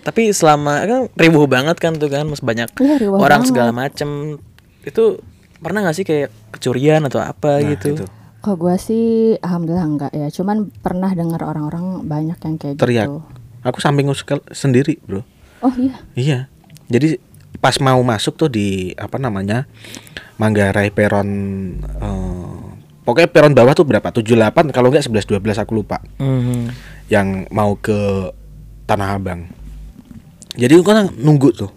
tapi 0.00 0.34
selama 0.34 0.82
kan 0.82 1.00
ribuh 1.14 1.46
banget 1.46 1.78
kan 1.78 1.94
tuh 1.94 2.08
kan 2.08 2.26
mas 2.26 2.40
banyak 2.40 2.66
ribuh 2.74 3.16
orang 3.16 3.44
banget. 3.44 3.50
segala 3.52 3.70
macem 3.70 4.40
itu 4.82 5.20
pernah 5.60 5.84
nggak 5.84 5.94
sih 5.94 6.02
kayak 6.02 6.28
kecurian 6.50 7.04
atau 7.04 7.20
apa 7.20 7.60
Nah, 7.60 7.70
gitu? 7.70 7.94
itu. 7.94 8.04
Kalau 8.40 8.56
gue 8.56 8.74
sih 8.80 9.04
alhamdulillah 9.38 9.86
enggak 9.86 10.12
ya, 10.12 10.26
cuman 10.32 10.72
pernah 10.74 11.12
dengar 11.12 11.44
orang-orang 11.44 12.02
banyak 12.02 12.38
yang 12.40 12.56
kayak 12.56 12.76
Teriak. 12.80 13.06
gitu. 13.06 13.20
Aku 13.60 13.78
samping 13.78 14.08
sendiri, 14.50 14.96
Bro. 15.04 15.22
Oh 15.60 15.74
iya. 15.76 15.94
Iya. 16.16 16.38
Jadi 16.88 17.20
pas 17.60 17.76
mau 17.78 18.00
masuk 18.00 18.34
tuh 18.34 18.48
di 18.48 18.96
apa 18.96 19.20
namanya? 19.20 19.68
Manggarai 20.40 20.88
peron 20.88 21.28
eh, 21.84 22.58
pokoknya 23.04 23.28
peron 23.28 23.52
bawah 23.52 23.76
tuh 23.76 23.84
berapa? 23.84 24.08
78 24.08 24.72
kalau 24.72 24.88
enggak 24.88 25.04
11 25.04 25.36
12 25.36 25.62
aku 25.62 25.72
lupa. 25.76 26.00
Hmm. 26.16 26.72
yang 27.10 27.44
mau 27.50 27.74
ke 27.74 28.30
Tanah 28.86 29.18
Abang. 29.18 29.50
Jadi 30.54 30.78
kan 30.80 31.10
nunggu 31.14 31.50
tuh 31.52 31.70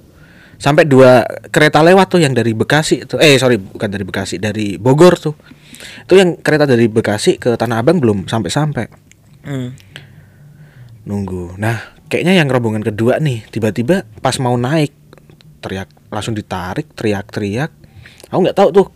sampai 0.64 0.88
dua 0.88 1.28
kereta 1.52 1.84
lewat 1.84 2.08
tuh 2.08 2.24
yang 2.24 2.32
dari 2.32 2.56
Bekasi 2.56 3.04
tuh 3.04 3.20
eh 3.20 3.36
sorry 3.36 3.60
bukan 3.60 3.90
dari 3.92 4.08
Bekasi 4.08 4.40
dari 4.40 4.80
Bogor 4.80 5.20
tuh 5.20 5.36
itu 6.08 6.16
yang 6.16 6.40
kereta 6.40 6.64
dari 6.64 6.88
Bekasi 6.88 7.36
ke 7.36 7.60
Tanah 7.60 7.84
Abang 7.84 8.00
belum 8.00 8.32
sampai 8.32 8.48
sampai 8.48 8.86
Hmm. 9.44 9.76
nunggu 11.04 11.60
nah 11.60 11.84
kayaknya 12.08 12.40
yang 12.40 12.48
rombongan 12.48 12.80
kedua 12.80 13.20
nih 13.20 13.44
tiba-tiba 13.52 14.08
pas 14.24 14.40
mau 14.40 14.56
naik 14.56 14.96
teriak 15.60 15.92
langsung 16.08 16.32
ditarik 16.32 16.96
teriak-teriak 16.96 17.83
aku 18.34 18.40
nggak 18.50 18.58
tahu 18.58 18.70
tuh 18.74 18.88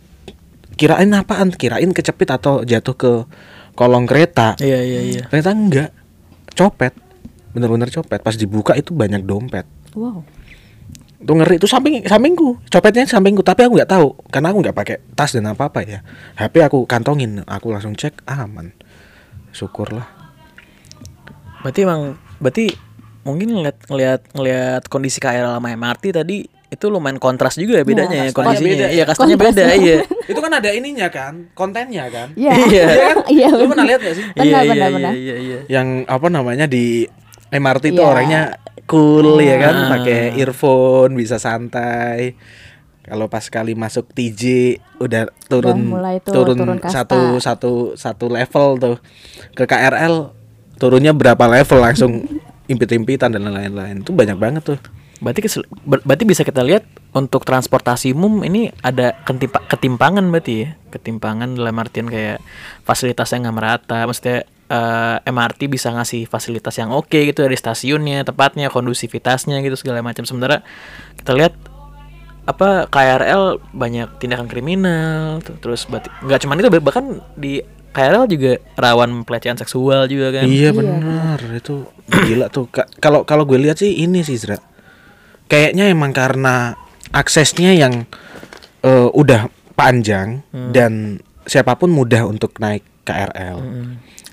kirain 0.74 1.10
apaan? 1.14 1.54
Kirain 1.54 1.90
kecepit 1.94 2.26
atau 2.34 2.66
jatuh 2.66 2.94
ke 2.98 3.12
kolong 3.78 4.10
kereta? 4.10 4.58
Iya 4.58 4.82
iya 4.82 5.00
iya. 5.06 5.22
ternyata 5.30 5.50
enggak 5.54 5.90
copet. 6.58 6.92
Bener-bener 7.54 7.86
copet. 7.94 8.18
Pas 8.18 8.34
dibuka 8.34 8.74
itu 8.74 8.90
banyak 8.90 9.22
dompet. 9.22 9.64
Wow. 9.94 10.26
itu 11.18 11.32
ngeri. 11.34 11.58
Itu 11.58 11.66
samping 11.66 12.02
sampingku. 12.06 12.62
Copetnya 12.70 13.06
sampingku. 13.06 13.42
Tapi 13.42 13.66
aku 13.66 13.78
nggak 13.78 13.90
tahu. 13.90 14.14
Karena 14.30 14.50
aku 14.50 14.58
nggak 14.62 14.76
pakai 14.76 14.96
tas 15.14 15.34
dan 15.34 15.50
apa 15.50 15.70
apa 15.70 15.82
ya 15.86 16.02
HP 16.38 16.62
aku 16.62 16.86
kantongin. 16.86 17.42
Aku 17.46 17.70
langsung 17.70 17.94
cek. 17.94 18.26
Aman. 18.26 18.74
Syukurlah. 19.54 20.06
Berarti 21.62 21.80
emang 21.82 22.14
berarti 22.38 22.70
mungkin 23.26 23.50
ngeliat 23.50 23.76
ngeliat 23.90 24.20
ngeliat 24.30 24.82
kondisi 24.86 25.18
KRL 25.18 25.58
sama 25.58 25.74
MRT 25.74 26.14
tadi 26.14 26.46
itu 26.68 26.84
lumayan 26.86 27.16
kontras 27.16 27.56
juga 27.56 27.80
ya 27.80 27.84
bedanya 27.84 28.12
ya, 28.14 28.24
kastanya 28.28 28.36
kondisinya. 28.36 28.68
beda 28.68 28.86
Iya, 28.86 28.92
ya. 28.94 29.04
kastanya 29.04 29.36
beda, 29.36 29.62
iya. 29.74 29.96
itu 30.30 30.38
kan 30.38 30.52
ada 30.52 30.70
ininya 30.70 31.08
kan 31.08 31.34
kontennya 31.52 32.04
kan 32.08 32.28
Iya. 32.34 32.52
Iya. 32.54 32.84
Iya. 33.26 33.48
lu 33.56 33.64
bener. 33.64 33.68
pernah 33.70 33.86
lihat 33.86 34.00
gak 34.00 34.14
sih 34.14 34.24
iya, 34.36 34.58
iya, 34.62 34.86
benar. 34.90 35.12
iya, 35.12 35.34
iya. 35.38 35.58
yang 35.66 36.04
apa 36.04 36.28
namanya 36.28 36.64
di 36.64 37.08
MRT 37.48 37.84
itu 37.90 37.98
Iya. 37.98 38.06
orangnya 38.06 38.42
cool 38.84 39.36
ya 39.38 39.56
kan 39.58 39.74
Ah. 39.74 39.88
pakai 39.94 40.36
earphone 40.36 41.12
bisa 41.14 41.36
santai 41.36 42.36
kalau 43.02 43.24
pas 43.26 43.40
kali 43.42 43.72
masuk 43.72 44.12
TJ 44.12 44.42
udah 44.98 45.32
turun 45.48 45.80
mulai 45.88 46.20
tuh, 46.20 46.36
turun, 46.36 46.56
turun 46.56 46.76
kasta. 46.76 47.08
satu 47.08 47.20
satu 47.38 47.72
satu 47.96 48.26
level 48.28 48.66
tuh 48.76 48.96
ke 49.52 49.64
KRL 49.64 50.36
turunnya 50.76 51.12
berapa 51.12 51.40
level 51.42 51.80
langsung 51.80 52.12
impit-impitan 52.68 53.32
dan 53.32 53.40
lain-lain 53.42 54.04
itu 54.04 54.12
banyak 54.12 54.36
banget 54.36 54.60
tuh 54.66 54.78
Berarti 55.18 55.40
kesel- 55.42 55.66
ber- 55.82 56.02
berarti 56.02 56.24
bisa 56.24 56.42
kita 56.42 56.62
lihat 56.62 56.86
untuk 57.10 57.42
transportasi 57.42 58.12
umum 58.12 58.42
ini 58.42 58.70
ada 58.80 59.18
ketimpa- 59.22 59.66
ketimpangan 59.66 60.22
berarti 60.28 60.54
ya. 60.62 60.68
Ketimpangan 60.88 61.54
dalam 61.54 61.74
artian 61.74 62.06
kayak 62.06 62.38
fasilitasnya 62.82 63.46
nggak 63.46 63.56
merata. 63.56 64.06
Maksudnya 64.06 64.46
eh, 64.68 65.16
MRT 65.24 65.66
bisa 65.66 65.90
ngasih 65.90 66.24
fasilitas 66.24 66.76
yang 66.76 66.90
oke 66.90 67.10
gitu 67.10 67.40
dari 67.40 67.56
stasiunnya, 67.56 68.22
tepatnya, 68.22 68.68
kondusivitasnya 68.68 69.58
gitu 69.60 69.74
segala 69.74 70.00
macam. 70.00 70.22
Sementara 70.22 70.62
kita 71.16 71.34
lihat 71.34 71.54
apa 72.44 72.88
KRL 72.88 73.60
banyak 73.70 74.08
tindakan 74.16 74.48
kriminal 74.48 75.44
tuh. 75.44 75.60
terus 75.60 75.84
berarti 75.84 76.08
nggak 76.22 76.40
cuma 76.40 76.56
itu 76.56 76.72
bahkan 76.80 77.04
di 77.34 77.60
KRL 77.88 78.24
juga 78.24 78.56
rawan 78.72 79.24
pelecehan 79.24 79.58
seksual 79.58 80.06
juga 80.06 80.32
kan. 80.32 80.44
Iya 80.46 80.72
benar 80.72 81.36
itu 81.50 81.84
gila 82.08 82.48
tuh 82.48 82.70
Ka- 82.70 82.88
kalau 83.00 83.24
kalau 83.24 83.44
gue 83.44 83.58
lihat 83.58 83.76
sih 83.76 83.92
ini 83.98 84.24
sih 84.24 84.36
Zra 84.36 84.56
kayaknya 85.48 85.90
emang 85.90 86.12
karena 86.12 86.76
aksesnya 87.10 87.72
yang 87.74 88.04
eh, 88.84 89.08
udah 89.10 89.48
panjang 89.74 90.44
dan 90.52 91.22
siapa 91.48 91.78
pun 91.78 91.88
mudah 91.88 92.28
untuk 92.28 92.54
naik 92.60 92.84
KRL. 93.08 93.58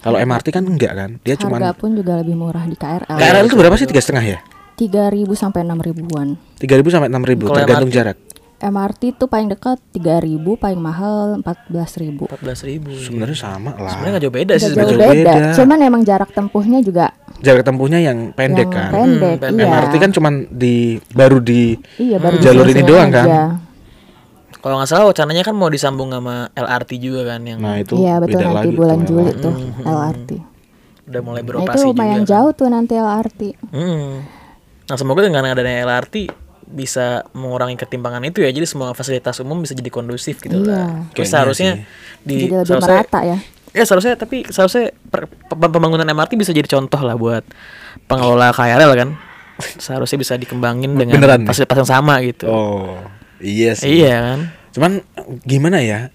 Kalau 0.06 0.18
MRT 0.22 0.48
kan 0.54 0.64
enggak 0.68 0.94
kan 0.94 1.12
dia 1.26 1.34
cuma 1.34 1.58
Harga 1.58 1.74
pun 1.74 1.98
juga 1.98 2.22
lebih 2.22 2.38
murah 2.38 2.68
di 2.68 2.78
KRL. 2.78 3.18
KRL 3.18 3.46
itu 3.50 3.56
berapa 3.58 3.76
sih 3.80 3.88
tiga 3.90 4.02
setengah 4.04 4.26
ya? 4.38 4.40
Tiga 4.76 5.08
ribu 5.08 5.34
sampai 5.34 5.64
enam 5.64 5.80
ribuan. 5.80 6.36
Tiga 6.60 6.76
ribu 6.76 6.92
sampai 6.92 7.08
enam 7.08 7.24
ribu 7.24 7.48
tergantung 7.50 7.90
MRT? 7.90 7.98
jarak. 7.98 8.18
MRT 8.58 9.16
tuh 9.16 9.28
paling 9.28 9.48
dekat 9.48 9.78
tiga 9.90 10.18
ribu, 10.18 10.56
paling 10.56 10.78
mahal 10.78 11.38
empat 11.38 11.68
belas 11.68 11.96
ribu. 11.96 12.24
14.000 12.26 12.40
ribu. 12.66 12.92
Sebenarnya 12.94 13.38
sama 13.38 13.72
lah. 13.74 13.92
Sebenarnya 13.92 14.12
nggak 14.12 14.24
jauh 14.24 14.36
beda 14.36 14.54
sih 14.54 14.60
Nggak 14.66 14.72
sebenarnya. 14.72 14.88
jauh 14.88 15.02
jauh 15.02 15.14
beda. 15.14 15.34
beda. 15.34 15.56
Cuman 15.56 15.78
emang 15.82 16.02
jarak 16.02 16.30
tempuhnya 16.32 16.80
juga 16.80 17.06
Jarak 17.38 17.64
tempuhnya 17.64 18.00
yang 18.00 18.32
pendek 18.32 18.64
yang 18.64 18.72
kan. 18.72 18.92
pendek. 18.92 19.38
Hmm, 19.44 19.60
iya. 19.60 19.68
MRT 19.68 19.94
kan 19.98 20.12
cuman 20.12 20.34
di 20.50 20.76
baru 21.12 21.38
di 21.38 21.76
iya 21.98 22.16
baru 22.16 22.36
jalur 22.38 22.66
ini 22.66 22.82
doang 22.82 23.10
kan? 23.10 23.26
aja. 23.26 23.44
Kalau 24.56 24.76
nggak 24.76 24.90
salah 24.90 25.06
wacananya 25.06 25.44
kan 25.44 25.54
mau 25.54 25.68
disambung 25.68 26.10
sama 26.10 26.50
LRT 26.50 26.92
juga 26.98 27.22
kan 27.28 27.44
yang 27.44 27.60
Nah 27.60 27.78
itu 27.78 27.94
Iya 27.96 28.18
betul 28.18 28.34
beda 28.34 28.46
nanti 28.48 28.56
lagi 28.58 28.72
bulan 28.74 28.98
tuh, 28.98 29.06
Juli 29.06 29.22
LRT. 29.28 29.44
tuh 29.44 29.54
LRT. 29.84 30.30
udah 31.06 31.22
mulai 31.22 31.38
Nah, 31.38 31.46
beroperasi 31.46 31.78
itu 31.78 31.88
lumayan 31.88 32.22
juga. 32.24 32.30
jauh 32.32 32.52
tuh 32.56 32.68
nanti 32.68 32.94
LRT. 32.96 33.42
Hmm. 33.70 34.12
Nah 34.86 34.96
semoga 34.96 35.22
dengan 35.22 35.44
adanya 35.46 35.84
LRT 35.84 36.16
bisa 36.66 37.06
mengurangi 37.32 37.76
ketimpangan 37.76 38.22
itu 38.24 38.42
ya. 38.42 38.50
Jadi 38.50 38.66
semua 38.66 38.92
fasilitas 38.92 39.38
umum 39.40 39.60
bisa 39.60 39.72
jadi 39.72 39.88
kondusif 39.88 40.40
gitu 40.40 40.58
Iya. 40.58 40.66
lah. 40.66 40.88
Terus 41.12 41.14
Kayaknya 41.14 41.30
seharusnya 41.30 41.72
di 42.20 42.36
Jadi 42.36 42.46
lebih 42.48 42.66
seharusnya, 42.66 42.96
merata 42.98 43.20
ya. 43.22 43.38
ya 43.72 43.84
seharusnya 43.84 44.14
tapi 44.16 44.38
seharusnya 44.46 44.86
per- 45.06 45.30
pe- 45.30 45.72
pembangunan 45.72 46.06
MRT 46.06 46.32
bisa 46.36 46.50
jadi 46.50 46.66
contoh 46.66 47.00
lah 47.00 47.14
buat 47.14 47.44
pengelola 48.06 48.50
KRL 48.50 48.92
kan. 48.96 49.10
Seharusnya 49.78 50.18
bisa 50.18 50.34
dikembangin 50.36 50.94
dengan 50.94 51.16
Beneran 51.16 51.40
nih? 51.42 51.48
fasilitas 51.48 51.78
yang 51.78 51.92
sama 51.92 52.20
gitu. 52.20 52.46
Oh 52.46 52.98
iya 53.38 53.72
sih. 53.72 54.02
Iya 54.02 54.16
kan. 54.18 54.40
Cuman 54.72 54.92
gimana 55.42 55.80
ya? 55.80 56.10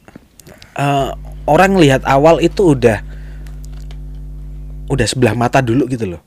Eh, 0.72 1.08
orang 1.46 1.74
lihat 1.74 2.04
awal 2.04 2.38
itu 2.38 2.74
udah 2.74 3.00
udah 4.86 5.06
sebelah 5.06 5.32
mata 5.32 5.62
dulu 5.62 5.86
gitu 5.86 6.04
loh. 6.08 6.20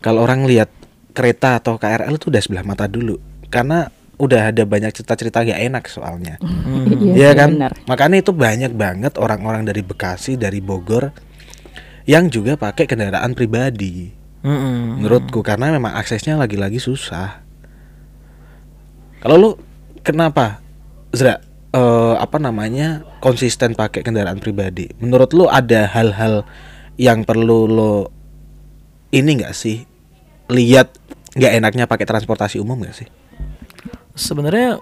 Kalau 0.00 0.20
orang 0.20 0.44
lihat 0.44 0.68
kereta 1.12 1.60
atau 1.60 1.76
KRL 1.76 2.16
itu 2.16 2.32
udah 2.32 2.42
sebelah 2.42 2.64
mata 2.64 2.88
dulu 2.88 3.20
karena 3.52 3.92
udah 4.16 4.54
ada 4.54 4.62
banyak 4.62 4.94
cerita-cerita 4.94 5.42
gak 5.42 5.60
enak 5.60 5.84
soalnya. 5.90 6.38
Iya 7.00 7.12
Iya 7.12 7.30
sih, 7.34 7.38
kan? 7.38 7.48
benar. 7.58 7.72
Makanya 7.90 8.16
itu 8.22 8.32
banyak 8.32 8.72
banget 8.72 9.12
orang-orang 9.18 9.66
dari 9.66 9.82
Bekasi, 9.82 10.38
dari 10.38 10.62
Bogor 10.62 11.10
yang 12.06 12.30
juga 12.30 12.54
pakai 12.54 12.86
kendaraan 12.86 13.34
pribadi. 13.34 14.14
Mm-mm. 14.42 15.02
Menurutku 15.02 15.42
karena 15.42 15.74
memang 15.74 15.94
aksesnya 15.94 16.38
lagi-lagi 16.38 16.78
susah. 16.78 17.42
Kalau 19.22 19.36
lu 19.38 19.50
kenapa 20.02 20.58
Zra 21.14 21.38
eh, 21.72 22.14
apa 22.18 22.38
namanya 22.38 23.02
konsisten 23.18 23.74
pakai 23.74 24.02
kendaraan 24.02 24.38
pribadi? 24.38 24.90
Menurut 24.98 25.30
lu 25.34 25.46
ada 25.46 25.86
hal-hal 25.90 26.42
yang 26.94 27.22
perlu 27.26 27.66
lo 27.66 27.94
ini 29.10 29.40
enggak 29.40 29.54
sih 29.54 29.82
lihat 30.50 30.98
nggak 31.32 31.52
enaknya 31.58 31.84
pakai 31.88 32.04
transportasi 32.04 32.60
umum 32.60 32.80
nggak 32.80 32.96
sih? 32.96 33.08
sebenarnya 34.12 34.80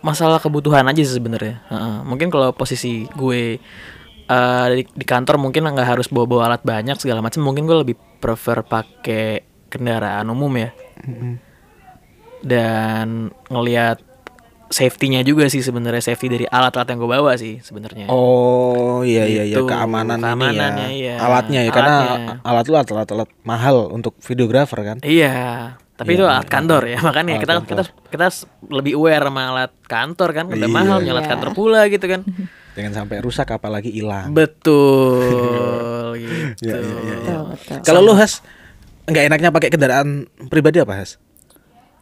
masalah 0.00 0.38
kebutuhan 0.40 0.86
aja 0.86 1.02
sih 1.02 1.16
sebenarnya. 1.18 1.62
Heeh. 1.68 1.96
Mungkin 2.06 2.28
kalau 2.30 2.52
posisi 2.54 3.08
gue 3.16 3.58
eh, 4.26 4.66
di, 4.72 4.82
di 4.86 5.06
kantor 5.06 5.40
mungkin 5.40 5.66
nggak 5.66 5.88
harus 5.96 6.08
bawa-bawa 6.08 6.52
alat 6.52 6.62
banyak 6.62 6.96
segala 7.00 7.20
macam. 7.20 7.42
Mungkin 7.44 7.66
gue 7.66 7.76
lebih 7.86 7.96
prefer 8.22 8.62
pakai 8.62 9.44
kendaraan 9.68 10.30
umum 10.30 10.52
ya. 10.56 10.70
Dan 12.40 13.34
ngelihat 13.50 14.05
safety-nya 14.68 15.22
juga 15.22 15.46
sih 15.46 15.60
sebenarnya 15.60 16.02
safety 16.02 16.26
dari 16.28 16.44
alat-alat 16.44 16.88
yang 16.88 16.98
gue 16.98 17.10
bawa 17.10 17.32
sih 17.34 17.58
sebenarnya. 17.60 18.06
Oh 18.08 19.00
iya 19.00 19.22
iya 19.24 19.42
iya 19.42 19.56
Gitu, 19.56 19.64
keamanan 19.64 20.18
keamanannya, 20.18 20.86
ini 20.88 21.00
iya. 21.00 21.14
ya. 21.14 21.22
Alatnya 21.22 21.60
ya 21.62 21.70
karena 21.70 21.94
Alatnya. 21.96 22.34
alat 22.42 22.64
lu 22.66 22.74
alat 22.76 23.10
alat 23.10 23.30
mahal 23.42 23.76
untuk 23.88 24.18
videografer 24.20 24.80
kan. 24.82 24.96
Iya, 25.00 25.34
tapi 25.92 26.12
Iya, 26.12 26.16
itu 26.16 26.24
iya, 26.24 26.32
alat 26.34 26.48
kantor 26.48 26.82
ya. 26.84 26.98
Makanya 27.00 27.32
Alat 27.32 27.42
kita 27.42 27.52
kantor. 27.54 27.68
kita 27.68 27.82
kita 28.10 28.26
lebih 28.68 28.92
aware 28.94 29.24
sama 29.24 29.42
alat 29.48 29.72
kantor 29.82 30.28
kan, 30.32 30.44
udah 30.48 30.58
Iya, 30.60 30.74
mahal 30.74 30.98
iya. 31.00 31.10
alat 31.14 31.26
kantor 31.26 31.50
pula 31.52 31.80
gitu 31.86 32.06
kan. 32.06 32.20
Jangan 32.76 32.92
sampai 32.94 33.16
rusak 33.20 33.48
apalagi 33.48 33.88
hilang. 33.88 34.36
Betul 34.36 35.22
gitu. 36.22 36.36
Iya, 36.60 36.76
iya, 36.76 36.76
iya, 36.76 36.96
iya. 37.00 37.14
Betul, 37.16 37.40
betul. 37.50 37.76
Kalau 37.82 38.00
lu 38.02 38.12
Has 38.12 38.42
nggak 39.06 39.24
enaknya 39.24 39.48
pakai 39.48 39.70
kendaraan 39.70 40.08
pribadi 40.50 40.82
apa 40.82 40.92
Has? 40.92 41.16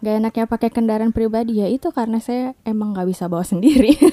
Gak 0.05 0.21
enaknya 0.21 0.45
pakai 0.45 0.69
kendaraan 0.69 1.11
pribadi 1.11 1.59
ya 1.59 1.67
itu 1.67 1.89
karena 1.89 2.21
saya 2.21 2.53
emang 2.63 2.93
nggak 2.93 3.09
bisa 3.09 3.25
bawa 3.25 3.41
sendiri. 3.41 3.97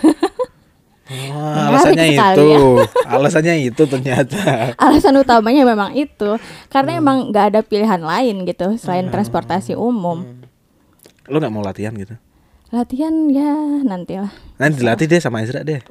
Menarik 1.11 1.67
alasannya 1.67 2.07
itu, 2.07 2.43
ya. 2.47 2.59
alasannya 3.19 3.55
itu 3.67 3.83
ternyata. 3.83 4.39
Alasan 4.79 5.19
utamanya 5.19 5.67
memang 5.67 5.91
itu 5.91 6.39
karena 6.71 6.95
Hmm. 6.95 7.01
emang 7.03 7.17
nggak 7.27 7.45
ada 7.51 7.59
pilihan 7.59 7.99
lain 7.99 8.47
gitu 8.47 8.79
selain 8.79 9.11
transportasi 9.11 9.75
umum. 9.75 10.23
Lu 11.27 11.35
nggak 11.35 11.51
mau 11.51 11.59
latihan 11.59 11.91
gitu? 11.91 12.15
Latihan 12.71 13.11
ya 13.27 13.51
nantilah. 13.83 14.31
Nanti 14.55 14.79
dilatih 14.79 15.11
deh 15.11 15.19
sama 15.19 15.43
Ezra 15.43 15.67
deh. 15.67 15.83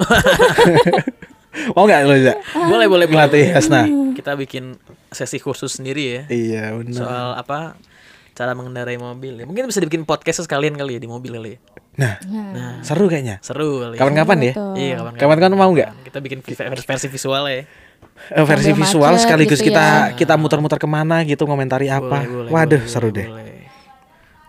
mau 1.77 1.85
nggak 1.85 2.01
lu 2.01 2.13
Ezra? 2.17 2.35
Boleh 2.73 2.87
boleh. 2.89 3.05
Ngelatih 3.05 3.45
Hasna. 3.53 3.85
Kita 4.17 4.33
bikin 4.35 4.81
sesi 5.13 5.37
khusus 5.37 5.75
sendiri 5.75 6.05
ya 6.07 6.23
Iya 6.31 6.65
benar. 6.73 6.97
soal 6.97 7.29
apa 7.37 7.59
cara 8.41 8.57
mengendarai 8.57 8.97
mobil. 8.97 9.37
Ya, 9.37 9.45
mungkin 9.45 9.69
bisa 9.69 9.79
dibikin 9.79 10.03
podcast 10.03 10.41
sekalian 10.41 10.73
kali 10.73 10.97
ya 10.97 11.01
di 11.01 11.05
mobil 11.05 11.29
kali 11.31 11.51
ya. 11.53 11.59
Nah, 11.93 12.15
Nah, 12.25 12.73
seru 12.81 13.05
kayaknya. 13.05 13.37
Seru 13.41 13.85
kali. 13.85 13.95
ya. 13.95 14.01
Kapan-kapan 14.01 14.39
ya? 14.41 14.53
Iya, 14.73 14.95
kapan-kapan. 14.97 15.21
Kapan-kapan 15.21 15.53
mau 15.55 15.71
nggak? 15.71 15.91
Kita 16.09 16.19
bikin 16.19 16.39
versi, 16.41 16.85
versi 16.89 17.07
visual 17.07 17.45
ya. 17.45 17.69
Eh, 18.31 18.41
versi 18.43 18.71
Sambil 18.71 18.81
visual 18.81 19.13
macet 19.13 19.23
sekaligus 19.23 19.61
gitu 19.61 19.69
kita 19.71 19.85
ya. 19.85 20.17
kita 20.17 20.35
muter-muter 20.35 20.77
ke 20.77 20.89
mana 20.89 21.21
gitu 21.23 21.45
komentari 21.45 21.89
apa. 21.89 22.25
Boleh, 22.25 22.49
boleh, 22.49 22.51
Waduh, 22.51 22.81
boleh, 22.81 22.89
seru 22.89 23.09
boleh, 23.09 23.17
deh. 23.17 23.27
boleh. 23.29 23.61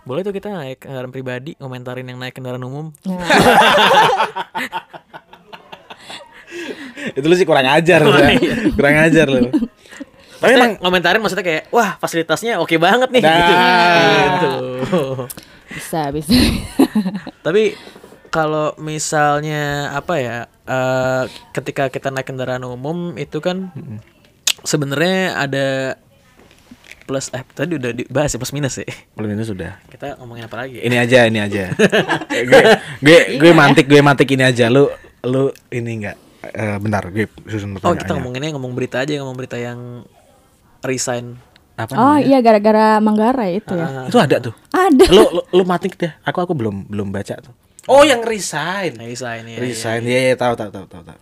Boleh 0.02 0.22
tuh 0.24 0.34
kita 0.34 0.48
naik 0.50 0.80
kendaraan 0.82 1.08
pribadi, 1.10 1.52
komentarin 1.54 2.04
yang 2.06 2.18
naik 2.18 2.32
kendaraan 2.32 2.64
umum. 2.64 2.96
Nah, 3.04 3.20
Itu 7.12 7.26
lu 7.26 7.34
sih 7.34 7.46
kurang 7.46 7.66
ajar 7.66 8.00
ya. 8.00 8.36
kurang 8.72 8.96
ajar 9.02 9.28
lu. 9.28 9.50
Tapi 10.42 10.52
emang 10.58 10.74
komentarin 10.82 11.22
maksudnya 11.22 11.46
kayak, 11.46 11.64
wah 11.70 12.02
fasilitasnya 12.02 12.58
oke 12.58 12.74
banget 12.82 13.14
nih. 13.14 13.22
Nah. 13.22 13.38
Gitu. 13.38 14.52
Gitu. 14.82 15.04
bisa 15.72 16.02
bisa. 16.10 16.34
Tapi 17.46 17.78
kalau 18.34 18.74
misalnya 18.82 19.94
apa 19.94 20.14
ya, 20.18 20.38
eh, 20.66 21.24
ketika 21.54 21.94
kita 21.94 22.10
naik 22.10 22.26
kendaraan 22.26 22.66
umum 22.66 23.14
itu 23.22 23.38
kan 23.38 23.70
sebenarnya 24.66 25.38
ada 25.38 25.68
plus 27.06 27.28
eh 27.36 27.44
tadi 27.44 27.76
udah 27.76 27.92
dibahas 27.92 28.32
ya 28.32 28.40
plus 28.40 28.56
minus 28.56 28.80
ya. 28.80 28.88
belum 29.20 29.36
ini 29.36 29.44
sudah. 29.44 29.78
Kita 29.92 30.16
ngomongin 30.24 30.48
apa 30.48 30.64
lagi? 30.64 30.80
Ini 30.80 30.96
aja, 30.96 31.28
ini 31.28 31.40
aja. 31.44 31.70
gue 32.50 32.62
gue 33.04 33.20
gue 33.36 33.52
mantik, 33.52 33.86
gue 33.86 34.00
mantik 34.00 34.32
ini 34.32 34.48
aja. 34.48 34.72
Lu 34.72 34.88
lu 35.28 35.52
ini 35.70 36.02
enggak 36.02 36.18
eh, 36.50 36.78
bentar, 36.80 37.04
gue 37.12 37.28
susun 37.46 37.76
Oh 37.76 37.84
pertanyaannya. 37.84 38.02
kita 38.02 38.12
ngomonginnya 38.16 38.50
ngomong 38.56 38.74
berita 38.74 38.98
aja, 39.04 39.14
ngomong 39.22 39.38
berita 39.38 39.58
yang 39.60 40.08
resign. 40.84 41.38
apa 41.72 41.98
Oh 41.98 42.14
namanya? 42.14 42.28
iya 42.28 42.38
gara-gara 42.44 42.88
Manggarai 43.00 43.58
itu 43.58 43.74
ya. 43.74 44.06
Itu 44.06 44.18
ada 44.22 44.38
tuh. 44.38 44.54
Ada. 44.70 45.06
lu, 45.10 45.24
lu 45.34 45.42
lu 45.50 45.64
matik 45.66 45.98
deh. 45.98 46.12
Aku 46.22 46.44
aku 46.44 46.54
belum 46.54 46.86
belum 46.86 47.10
baca 47.10 47.42
tuh. 47.42 47.54
Oh, 47.90 48.06
yang 48.06 48.22
resign. 48.22 49.02
Resign 49.02 49.50
ya. 49.50 49.58
resign. 49.58 50.06
Iya, 50.06 50.20
iya, 50.32 50.36
tahu 50.38 50.54
tahu 50.54 50.70
tahu 50.70 50.86
tahu 50.86 51.02
tahu. 51.02 51.20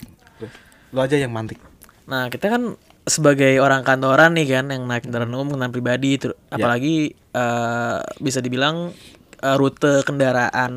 Lu, 0.91 0.99
aja 0.99 1.15
yang 1.15 1.31
mantik. 1.31 1.61
Nah 2.09 2.27
kita 2.27 2.51
kan 2.51 2.75
sebagai 3.07 3.61
orang 3.63 3.85
kantoran 3.87 4.35
nih 4.35 4.59
kan 4.59 4.65
yang 4.67 4.83
naik 4.83 5.07
kendaraan 5.07 5.31
umum 5.31 5.55
kendaraan 5.55 5.71
pribadi, 5.71 6.19
ter- 6.19 6.35
apalagi 6.51 7.13
eh, 7.15 7.97
bisa 8.19 8.43
dibilang 8.43 8.91
eh, 9.39 9.55
rute 9.55 10.03
kendaraan 10.03 10.73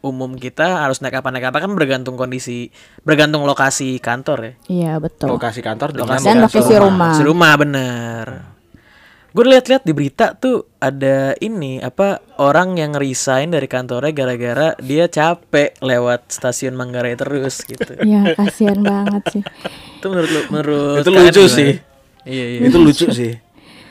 umum 0.00 0.30
kita 0.38 0.86
harus 0.86 1.02
naik 1.02 1.20
apa 1.20 1.28
naik 1.34 1.50
apa 1.50 1.58
kan 1.62 1.74
bergantung 1.74 2.14
kondisi, 2.14 2.70
bergantung 3.02 3.42
lokasi 3.44 3.98
kantor 3.98 4.38
ya. 4.38 4.52
Iya 4.66 4.92
betul. 5.02 5.34
Lokasi 5.34 5.60
kantor 5.60 5.92
dengan 5.92 6.18
Dan 6.22 6.42
lokasi 6.46 6.74
rumah. 6.78 7.12
Lokasi 7.12 7.22
rumah 7.26 7.52
bener. 7.58 8.26
Gue 9.36 9.44
lihat-lihat 9.52 9.84
di 9.84 9.92
berita 9.92 10.32
tuh 10.32 10.64
ada 10.80 11.36
ini 11.44 11.76
apa 11.76 12.24
orang 12.40 12.80
yang 12.80 12.96
resign 12.96 13.52
dari 13.52 13.68
kantornya 13.68 14.08
gara-gara 14.16 14.72
dia 14.80 15.12
capek 15.12 15.76
lewat 15.84 16.32
stasiun 16.32 16.72
Manggarai 16.72 17.20
terus 17.20 17.60
gitu. 17.68 18.00
Iya 18.08 18.32
kasihan 18.32 18.80
banget 18.80 19.22
sih. 19.36 19.42
Itu 20.00 20.08
menurut 20.08 20.30
lu, 20.32 20.40
menurut 20.48 21.04
Itu 21.04 21.10
lucu 21.12 21.42
sih. 21.52 21.70
Iya 22.24 22.44
iya. 22.48 22.60
Itu 22.64 22.80
lucu 22.80 23.12
sih. 23.12 23.36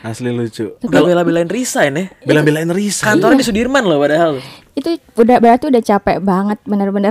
Asli 0.05 0.29
lucu. 0.29 0.77
Udah 0.85 1.01
bela-belain 1.01 1.49
resign 1.49 1.97
ya. 1.97 2.05
Bela-belain 2.21 2.69
resign. 2.69 3.17
Kantornya 3.17 3.41
di 3.41 3.45
Sudirman 3.45 3.81
loh 3.81 3.97
padahal. 3.97 4.37
Itu 4.77 4.93
udah 5.17 5.41
berarti 5.41 5.65
udah 5.65 5.81
capek 5.81 6.21
banget 6.21 6.61
bener-bener 6.61 7.09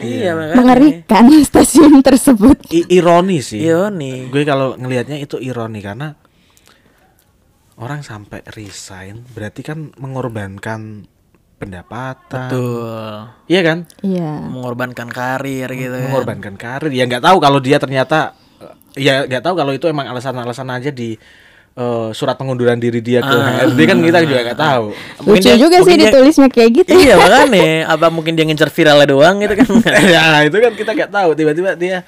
Iya, 0.00 0.32
makanya. 0.32 0.56
mengerikan 0.56 1.24
stasiun 1.44 2.00
tersebut. 2.00 2.56
I- 2.72 2.88
ironi 2.88 3.44
sih. 3.44 3.60
Iya 3.60 3.92
nih. 3.92 4.32
Gue 4.32 4.48
kalau 4.48 4.80
ngelihatnya 4.80 5.20
itu 5.20 5.36
ironi 5.36 5.84
karena 5.84 6.16
orang 7.76 8.00
sampai 8.00 8.40
resign 8.48 9.24
berarti 9.32 9.60
kan 9.60 9.92
mengorbankan 9.96 11.04
pendapatan. 11.60 12.48
Betul. 12.48 13.12
Iya 13.44 13.60
kan? 13.60 13.78
Iya. 14.00 14.32
Mengorbankan 14.48 15.08
karir 15.12 15.68
gitu 15.68 15.92
ya. 15.92 16.08
Mengorbankan 16.08 16.56
karir. 16.56 16.88
Ya 16.92 17.04
nggak 17.04 17.20
tahu 17.20 17.36
kalau 17.36 17.60
dia 17.60 17.76
ternyata 17.76 18.32
ya 18.96 19.28
nggak 19.28 19.44
tahu 19.44 19.52
kalau 19.52 19.72
itu 19.72 19.84
emang 19.84 20.08
alasan-alasan 20.08 20.72
aja 20.72 20.88
di 20.88 21.20
eh, 21.72 22.08
surat 22.10 22.34
pengunduran 22.34 22.76
diri 22.76 22.98
dia 22.98 23.20
ke 23.20 23.30
HRD 23.30 23.80
kan 23.84 23.98
kita 23.98 24.18
juga 24.22 24.40
nggak 24.46 24.58
tahu. 24.58 24.84
Mungkin 25.22 25.40
Lucu 25.40 25.48
dia- 25.48 25.58
juga 25.58 25.76
sih 25.80 25.94
dia- 25.94 26.10
ditulisnya 26.10 26.48
kayak 26.48 26.70
gitu. 26.76 26.90
Iya 26.92 27.14
makanya 27.16 27.66
apa 27.88 28.06
mungkin 28.08 28.32
dia 28.34 28.44
ngincer 28.44 28.68
viralnya 28.68 29.06
doang 29.06 29.36
gitu 29.38 29.54
kan. 29.54 29.66
ya 30.14 30.22
itu 30.42 30.56
kan 30.56 30.72
kita 30.74 30.90
nggak 30.92 31.10
tahu. 31.10 31.30
Tiba-tiba 31.34 31.70
dia 31.74 32.02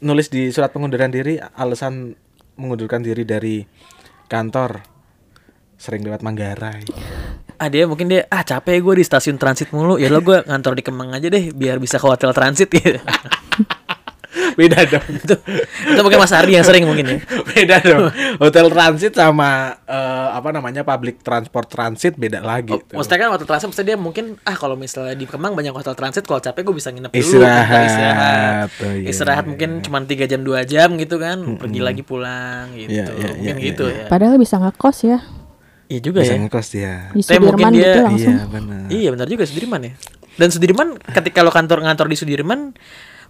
nulis 0.00 0.28
di 0.28 0.50
surat 0.50 0.68
pengunduran 0.68 1.08
diri 1.08 1.38
alasan 1.54 2.12
mengundurkan 2.54 3.00
diri 3.00 3.24
dari 3.24 3.64
kantor 4.24 4.82
sering 5.74 6.00
lewat 6.00 6.22
Manggarai. 6.22 6.86
ah 7.54 7.68
dia 7.70 7.86
mungkin 7.86 8.08
dia 8.08 8.26
ah 8.28 8.42
capek 8.42 8.82
gue 8.82 8.94
di 8.98 9.04
stasiun 9.04 9.38
transit 9.38 9.70
mulu 9.70 9.94
ya 9.94 10.10
lo 10.10 10.18
gue 10.20 10.42
ngantor 10.42 10.74
di 10.74 10.82
Kemang 10.82 11.14
aja 11.14 11.30
deh 11.30 11.54
biar 11.54 11.78
bisa 11.78 11.98
ke 11.98 12.06
hotel 12.06 12.34
transit 12.34 12.66
gitu. 12.66 12.98
Beda 14.58 14.82
dong. 14.84 15.04
itu, 15.08 15.34
itu 15.86 16.00
mungkin 16.00 16.18
Mas 16.18 16.30
Ardi 16.30 16.52
yang 16.52 16.62
sering 16.62 16.84
mungkin 16.84 17.06
ya. 17.06 17.18
beda 17.50 17.76
dong. 17.80 18.10
Hotel 18.36 18.66
transit 18.66 19.12
sama 19.12 19.50
eh, 19.80 20.28
apa 20.30 20.50
namanya 20.50 20.82
public 20.82 21.20
transport 21.20 21.66
transit 21.66 22.14
beda 22.14 22.38
lagi. 22.38 22.70
Oh, 22.70 22.80
tuh. 22.80 22.96
maksudnya 22.96 23.18
kan 23.20 23.28
hotel 23.30 23.46
transit 23.46 23.66
maksudnya 23.66 23.88
dia 23.88 23.98
mungkin 23.98 24.24
ah 24.40 24.52
kalau 24.52 24.74
misalnya 24.74 25.12
di 25.12 25.24
Kemang 25.24 25.52
banyak 25.52 25.70
hotel 25.70 25.92
transit 25.92 26.22
kalau 26.22 26.38
capek 26.38 26.62
gue 26.62 26.74
bisa 26.74 26.88
nginep 26.88 27.10
dulu 27.10 27.20
Istirahat. 27.20 27.62
bentar 27.62 27.82
istirahat 27.84 28.68
Oh, 28.76 28.92
iya, 28.92 29.06
istirahat 29.06 29.40
iya, 29.40 29.50
mungkin 29.50 29.70
cuma 29.80 29.98
tiga 30.02 30.24
jam 30.24 30.40
dua 30.40 30.60
jam 30.62 30.88
gitu 30.94 31.16
kan 31.16 31.38
pergi 31.56 31.80
lagi 31.80 32.02
pulang 32.02 32.74
gitu 32.74 32.90
Iya, 32.92 33.04
iya, 33.10 33.28
mungkin 33.30 33.54
iya, 33.54 33.64
gitu 33.64 33.84
iya. 33.86 33.98
ya 34.00 34.06
Padahal 34.06 34.36
bisa 34.36 34.56
ngekos 34.56 34.98
ya 35.04 35.18
iya 35.84 36.00
juga 36.00 36.18
bisa 36.20 36.32
ya 36.32 36.40
ngekos 36.40 36.66
dia. 36.70 36.94
di 37.08 37.20
Tapi 37.20 37.38
mungkin 37.38 37.44
Sudirman 37.60 37.72
dia- 37.72 37.84
gitu 37.84 38.00
langsung. 38.02 38.34
Iya 38.34 38.44
benar. 38.48 38.82
iya 38.88 39.08
benar 39.10 39.26
juga 39.28 39.42
Sudirman 39.44 39.80
ya 39.82 39.92
dan 40.34 40.48
Sudirman 40.48 40.88
ketika 41.08 41.38
lo 41.40 41.50
kantor 41.50 41.78
ngantor 41.80 42.06
di 42.06 42.16
Sudirman 42.16 42.60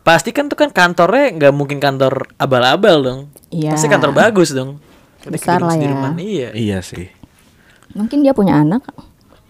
pasti 0.05 0.31
kan 0.31 0.47
tuh 0.47 0.55
kan 0.55 0.69
kantornya 0.69 1.33
nggak 1.33 1.53
mungkin 1.53 1.81
kantor 1.81 2.29
abal-abal 2.37 2.97
dong 3.01 3.21
Iya. 3.49 3.73
pasti 3.73 3.88
kantor 3.88 4.12
bagus 4.12 4.53
dong 4.53 4.79
Besar 5.25 5.57
lah 5.59 5.73
ya. 5.73 5.88
Sudirman 5.88 6.21
iya 6.21 6.49
Iya 6.53 6.79
sih. 6.85 7.09
Mungkin 7.97 8.21
dia 8.21 8.37
punya 8.37 8.61
anak. 8.61 8.85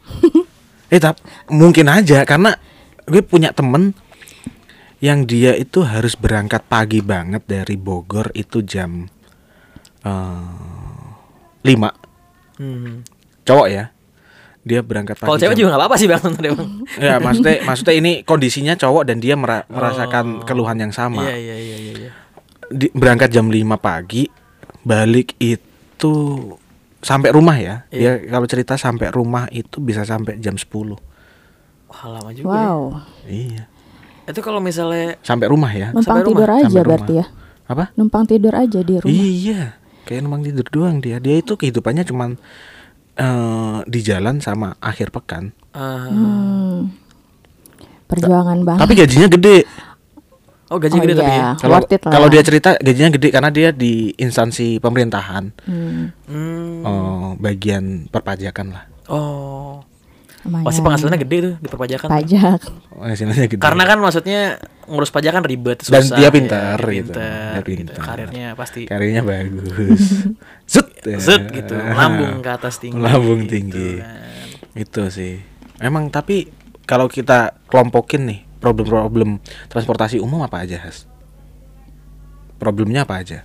Eh 0.94 1.02
tapi 1.02 1.18
mungkin 1.50 1.90
aja 1.90 2.22
karena 2.22 2.54
gue 3.02 3.18
punya 3.18 3.50
temen 3.50 3.90
yang 5.02 5.26
dia 5.26 5.50
itu 5.52 5.82
harus 5.82 6.14
berangkat 6.14 6.62
pagi 6.64 7.02
banget 7.02 7.42
dari 7.44 7.74
Bogor 7.74 8.30
itu 8.32 8.62
jam 8.62 9.10
eh 10.00 10.46
5 11.66 11.66
Hmm. 12.54 13.02
cowok 13.42 13.66
ya. 13.66 13.90
Dia 14.64 14.80
berangkat 14.80 15.14
pagi. 15.14 15.28
kalau 15.28 15.36
cewek 15.36 15.54
juga 15.54 15.68
nggak 15.70 15.80
apa-apa 15.80 15.96
sih 15.96 16.08
bang 16.08 16.24
bang 16.40 16.68
Ya 16.96 17.14
maksudnya 17.18 17.60
maksudnya 17.62 17.94
ini 17.94 18.12
kondisinya 18.22 18.72
cowok 18.74 19.04
dan 19.04 19.20
dia 19.20 19.36
mera- 19.36 19.68
merasakan 19.68 20.40
keluhan 20.42 20.76
yang 20.78 20.88
sama. 20.88 21.20
iya 21.22 21.36
iya 21.36 21.56
iya 21.56 21.76
iya 21.78 21.92
iya. 21.98 22.10
Di- 22.66 22.88
berangkat 22.90 23.28
jam 23.28 23.46
5 23.46 23.60
pagi, 23.76 24.24
balik 24.80 25.36
itu 25.36 26.12
sampai 26.98 27.28
rumah 27.28 27.54
ya. 27.54 27.84
Iya. 27.88 28.24
Dia 28.24 28.32
kalau 28.32 28.46
cerita 28.48 28.74
sampai 28.74 29.08
rumah 29.08 29.44
itu 29.48 29.78
bisa 29.78 30.00
sampai 30.02 30.40
jam 30.40 30.56
10. 30.56 30.64
Wah 31.84 32.04
lama 32.10 32.30
juga 32.32 32.48
ya. 32.48 32.56
Wow. 32.66 32.80
Iya. 33.24 33.64
Itu 34.24 34.40
kalau 34.40 34.58
misalnya 34.58 35.20
Sampai 35.20 35.46
rumah 35.46 35.68
ya. 35.68 35.92
Numpang 35.92 36.08
Sampai 36.16 36.24
tidur 36.24 36.40
rumah, 36.42 36.56
aja 36.56 36.64
sampai 36.66 36.82
berarti 36.82 37.12
rumah. 37.12 37.28
ya. 37.28 37.66
Apa? 37.66 37.84
Numpang 37.94 38.24
tidur 38.24 38.54
aja 38.54 38.80
di 38.80 38.94
rumah. 38.96 39.12
Iya. 39.12 39.60
Kayak 40.02 40.20
numpang 40.20 40.42
tidur 40.42 40.66
doang 40.66 40.96
dia. 40.98 41.16
Dia 41.20 41.36
itu 41.38 41.52
kehidupannya 41.52 42.04
cuman 42.04 42.40
eh, 43.16 43.78
di 43.84 44.00
jalan 44.00 44.38
sama 44.38 44.74
akhir 44.78 45.10
pekan. 45.10 45.54
ah, 45.70 46.06
Hmm. 46.06 46.90
Perjuangan 48.04 48.58
banget. 48.62 48.80
Tapi 48.80 48.92
gajinya 48.94 49.28
gede. 49.28 49.58
oh 50.66 50.78
gaji 50.78 50.96
Oh 50.96 51.02
gede 51.02 51.14
tapi 51.14 51.28
ya. 51.28 51.34
iya, 51.34 51.48
Kalau 51.56 51.76
it 51.84 52.00
lah. 52.00 52.10
kalau 52.10 52.26
dia 52.26 52.42
cerita 52.42 52.70
gajinya 52.78 53.10
gede 53.12 53.28
karena 53.30 53.50
dia 53.50 53.68
di 53.70 53.92
instansi 54.14 54.78
pemerintahan. 54.78 55.44
Hmm, 55.64 56.04
Hmm. 56.26 56.80
Oh, 56.82 57.26
bagian 57.36 58.08
perpajakan 58.08 58.72
lah. 58.72 58.84
Oh. 59.06 59.84
Lumayan. 60.44 60.64
Pasti 60.68 60.80
penghasilannya 60.80 61.20
gede 61.20 61.36
tuh 61.40 61.54
di 61.58 61.68
perpajakan. 61.68 62.08
Pajak. 62.08 62.60
Hasilnya 63.00 63.46
gede. 63.48 63.60
Karena 63.60 63.82
kan 63.84 63.98
maksudnya 63.98 64.40
ngurus 64.84 65.08
pajak 65.08 65.32
kan 65.32 65.44
ribet 65.44 65.80
Dan 65.80 66.04
susah. 66.04 66.16
dia 66.20 66.28
pintar 66.28 66.76
ya, 66.76 66.88
gitu. 66.92 67.12
pintar, 67.16 67.56
Dia 67.56 67.60
gitu. 67.64 67.68
pintar. 67.72 67.96
Karirnya 68.04 68.46
pasti 68.52 68.80
karirnya 68.84 69.22
bagus. 69.24 70.02
Zut. 70.72 70.86
ya. 71.04 71.18
zet 71.20 71.48
gitu, 71.52 71.76
lambung 71.76 72.40
ke 72.40 72.50
atas 72.52 72.80
tinggi. 72.80 73.00
Lambung 73.00 73.44
gitu 73.44 73.52
tinggi. 73.52 73.90
kan. 74.00 74.76
Itu 74.76 75.02
sih. 75.08 75.40
Emang 75.80 76.08
tapi 76.08 76.48
kalau 76.84 77.08
kita 77.08 77.56
kelompokin 77.68 78.28
nih 78.28 78.40
problem-problem 78.60 79.40
transportasi 79.68 80.20
umum 80.20 80.44
apa 80.44 80.64
aja, 80.64 80.80
Has? 80.80 81.04
Problemnya 82.60 83.04
apa 83.04 83.20
aja? 83.20 83.44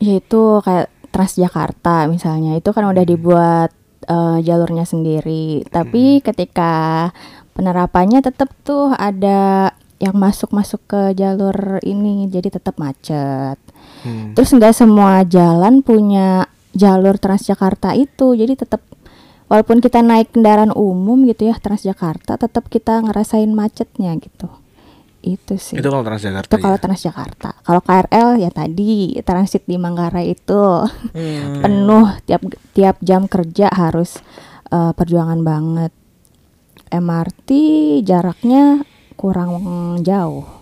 Yaitu 0.00 0.60
kayak 0.60 0.92
Transjakarta 1.08 2.04
misalnya 2.12 2.60
itu 2.60 2.68
kan 2.76 2.84
udah 2.84 3.00
dibuat 3.00 3.72
eh, 4.06 4.38
jalurnya 4.42 4.86
sendiri. 4.86 5.66
Tapi 5.68 6.22
ketika 6.22 7.10
penerapannya 7.56 8.20
tetap 8.20 8.52
tuh 8.62 8.92
ada 8.94 9.72
yang 9.96 10.16
masuk-masuk 10.16 10.80
ke 10.84 11.02
jalur 11.16 11.80
ini 11.80 12.28
jadi 12.28 12.52
tetap 12.52 12.76
macet. 12.76 13.56
Hmm. 14.04 14.36
Terus 14.36 14.52
nggak 14.52 14.76
semua 14.76 15.24
jalan 15.24 15.80
punya 15.80 16.44
jalur 16.76 17.16
Transjakarta 17.16 17.96
itu, 17.96 18.36
jadi 18.36 18.52
tetap 18.52 18.84
walaupun 19.48 19.80
kita 19.80 20.04
naik 20.04 20.36
kendaraan 20.36 20.76
umum 20.76 21.24
gitu 21.24 21.48
ya 21.48 21.56
Transjakarta, 21.56 22.36
tetap 22.36 22.68
kita 22.68 23.00
ngerasain 23.00 23.48
macetnya 23.48 24.12
gitu. 24.20 24.52
Itu 25.26 25.58
sih. 25.58 25.74
Itu 25.74 25.90
kalau 25.90 26.06
Transjakarta. 26.06 26.46
Itu 26.46 26.56
kalau 26.62 26.78
ya? 26.78 26.82
Transjakarta. 26.86 27.50
Kalau 27.66 27.82
KRL 27.82 28.28
ya 28.38 28.50
tadi 28.54 29.18
transit 29.26 29.66
di 29.66 29.74
Manggarai 29.74 30.30
itu 30.30 30.86
Hmm. 31.10 31.66
penuh 31.66 32.06
tiap 32.24 32.46
tiap 32.70 32.96
jam 33.02 33.26
kerja 33.26 33.66
harus 33.74 34.22
eh, 34.70 34.92
perjuangan 34.94 35.42
banget. 35.42 35.90
MRT 36.86 37.50
jaraknya 38.06 38.86
kurang 39.18 39.58
jauh. 40.06 40.55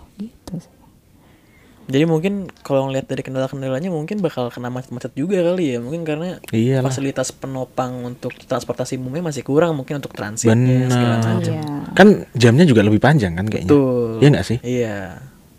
Jadi 1.85 2.05
mungkin 2.09 2.49
kalau 2.65 2.89
ngeliat 2.89 3.05
dari 3.05 3.21
kendala-kendalanya 3.21 3.93
mungkin 3.93 4.25
bakal 4.25 4.49
kena 4.49 4.73
macet-macet 4.73 5.13
juga 5.13 5.45
kali 5.45 5.77
ya. 5.77 5.79
Mungkin 5.85 6.03
karena 6.09 6.41
Iyalah. 6.49 6.89
fasilitas 6.89 7.29
penopang 7.31 7.93
untuk 8.09 8.33
transportasi 8.33 8.97
umumnya 8.97 9.29
masih 9.29 9.45
kurang 9.45 9.77
mungkin 9.77 10.01
untuk 10.01 10.17
transitnya 10.17 10.57
Benar. 10.57 10.93
segala 10.93 11.17
macam. 11.21 11.55
Iya. 11.55 11.63
Kan 11.93 12.09
jamnya 12.33 12.65
juga 12.65 12.81
lebih 12.81 13.01
panjang 13.05 13.37
kan 13.37 13.45
kayaknya. 13.45 13.69
Betul. 13.69 14.09
Iya 14.25 14.29
nggak 14.33 14.47
sih? 14.49 14.59
Iya. 14.65 14.97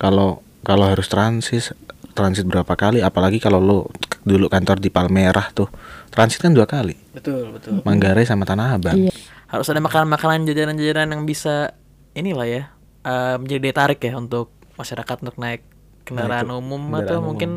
Kalau 0.02 0.42
kalau 0.66 0.90
harus 0.90 1.06
transit 1.06 1.78
transit 2.18 2.48
berapa 2.48 2.74
kali 2.74 3.04
apalagi 3.06 3.38
kalau 3.38 3.60
lo 3.62 3.78
dulu 4.26 4.50
kantor 4.50 4.82
di 4.82 4.90
Palmerah 4.90 5.54
tuh 5.54 5.70
transit 6.10 6.42
kan 6.42 6.56
dua 6.56 6.66
kali 6.66 6.96
Betul, 7.14 7.54
betul. 7.54 7.84
Manggarai 7.86 8.26
sama 8.26 8.48
Tanah 8.48 8.80
Abang 8.80 8.98
Iya. 8.98 9.14
Harus 9.46 9.68
ada 9.70 9.84
makanan-makanan 9.84 10.50
jajanan-jajanan 10.50 11.12
yang 11.14 11.24
bisa 11.28 11.76
inilah 12.18 12.48
ya 12.50 12.64
eh, 13.06 13.36
menjadi 13.38 13.60
daya 13.70 13.76
tarik 13.76 14.00
ya 14.02 14.18
untuk 14.18 14.50
masyarakat 14.80 15.22
untuk 15.22 15.38
naik 15.38 15.62
kendaraan 16.06 16.46
Nah, 16.46 16.54
itu, 16.54 16.62
umum 16.62 16.82
kendaraan 16.84 17.04
atau 17.04 17.18
umum. 17.18 17.28
mungkin 17.28 17.50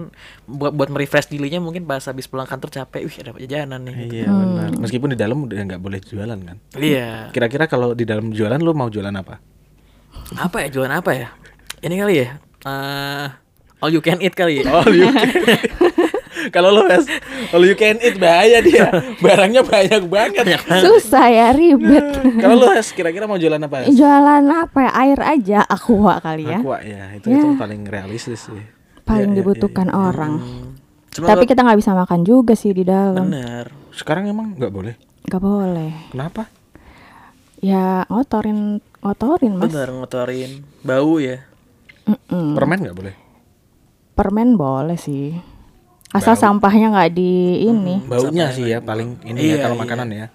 buat 0.47 0.73
buat 0.73 0.89
merefresh 0.89 1.29
dirinya 1.29 1.61
mungkin 1.61 1.85
pas 1.85 2.01
habis 2.03 2.25
pulang 2.25 2.45
kantor 2.45 2.73
capek, 2.73 3.01
wih 3.03 3.17
ada 3.19 3.31
jajanan 3.37 3.81
nih. 3.83 3.95
gitu. 4.03 4.15
iya 4.17 4.29
benar 4.29 4.69
meskipun 4.75 5.09
di 5.09 5.19
dalam 5.19 5.39
udah 5.43 5.57
nggak 5.63 5.79
boleh 5.79 6.01
jualan 6.01 6.39
kan 6.39 6.57
Iya. 6.75 7.29
kira-kira 7.31 7.65
kalau 7.67 7.93
di 7.93 8.03
dalam 8.03 8.31
jualan 8.31 8.57
lo 8.57 8.73
mau 8.73 8.89
jualan 8.89 9.13
apa 9.13 9.37
Apa 10.35 10.61
ya 10.61 10.69
jualan 10.71 10.93
apa 10.95 11.11
ya? 11.15 11.29
Ini 11.79 11.95
kali 11.95 12.15
ya. 12.19 12.29
eh 12.65 13.27
all 13.79 13.91
you 13.91 14.01
can 14.01 14.19
eat 14.19 14.33
kali 14.33 14.61
ya. 14.61 14.73
all 14.75 14.89
you 14.89 15.07
can 15.07 15.29
kalau 16.49 16.71
lo 16.71 16.83
Mas, 16.83 17.05
all 17.51 17.63
you 17.63 17.73
can 17.73 17.97
eat 17.99 18.15
bahaya 18.15 18.59
dia 18.59 18.89
barangnya 19.25 19.61
banyak 19.61 20.03
banget 20.05 20.45
Susah 20.81 21.27
ya 21.27 21.49
ribet. 21.51 22.05
kalau 22.37 22.57
lo 22.57 22.69
Has, 22.69 22.91
kira-kira 22.91 23.25
mau 23.25 23.35
jualan 23.35 23.59
apa 23.59 23.75
Has? 23.81 23.87
Jualan 23.91 24.45
apa 24.45 24.79
ya? 24.81 24.91
Air 24.99 25.21
aja 25.21 25.59
aqua 25.63 26.19
kali 26.19 26.45
ya. 26.45 26.59
Aqua 26.59 26.79
ya 26.81 27.05
itu 27.13 27.27
Ya. 27.27 27.39
itu 27.39 27.49
paling 27.55 27.83
realistis 27.85 28.41
sih 28.43 28.63
Paling 29.01 29.31
Ya, 29.31 29.33
ya, 29.33 29.39
dibutuhkan 29.39 29.89
orang. 29.89 30.33
Cuma 31.09 31.25
Tapi 31.27 31.39
kalau- 31.39 31.49
kita 31.49 31.61
nggak 31.63 31.79
bisa 31.79 31.93
makan 31.93 32.21
juga 32.23 32.53
sih 32.53 32.71
di 32.71 32.83
dalam. 32.83 33.25
bener. 33.27 33.73
sekarang 33.91 34.27
emang 34.27 34.55
nggak 34.55 34.71
boleh 34.71 34.95
Gak 35.25 35.41
boleh. 35.41 35.91
kenapa 36.09 36.47
Ya 37.59 38.07
ngotorin 38.07 38.79
ngotorin 38.99 39.53
mas. 39.55 39.67
Bener 39.67 39.91
ngotorin 39.91 40.51
bau 40.81 41.19
ya. 41.19 41.43
Mm-mm. 42.05 42.55
permen 42.55 42.79
nggak 42.81 42.95
boleh 42.95 43.15
Permen 44.15 44.55
boleh 44.55 44.97
sih. 44.97 45.35
Asal 46.11 46.35
sampahnya 46.35 46.89
nggak 46.89 47.11
di 47.13 47.33
ini. 47.63 48.01
baunya 48.03 48.49
sih 48.49 48.65
ya 48.67 48.81
paling 48.81 49.21
ini 49.23 49.39
Iya, 49.43 49.55
ya 49.55 49.63
kalau 49.63 49.77
iya. 49.77 49.83
makanan 49.83 50.09
ya 50.11 50.27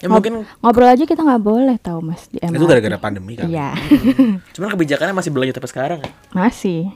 Ya 0.00 0.08
mungkin 0.08 0.48
Ngobrol 0.58 0.88
aja 0.88 1.04
kita 1.04 1.20
nggak 1.20 1.42
boleh 1.42 1.76
tahu 1.76 2.00
mas 2.00 2.24
di 2.26 2.40
itu 2.40 2.64
gara-gara 2.64 2.96
pandemi 2.96 3.36
kan 3.36 3.44
Iya 3.44 3.76
cuman 4.56 4.72
kebijakannya 4.72 5.12
masih 5.12 5.28
berlanjut 5.28 5.56
sampai 5.56 5.70
sekarang 5.70 5.98
ya. 6.00 6.10
masih. 6.32 6.88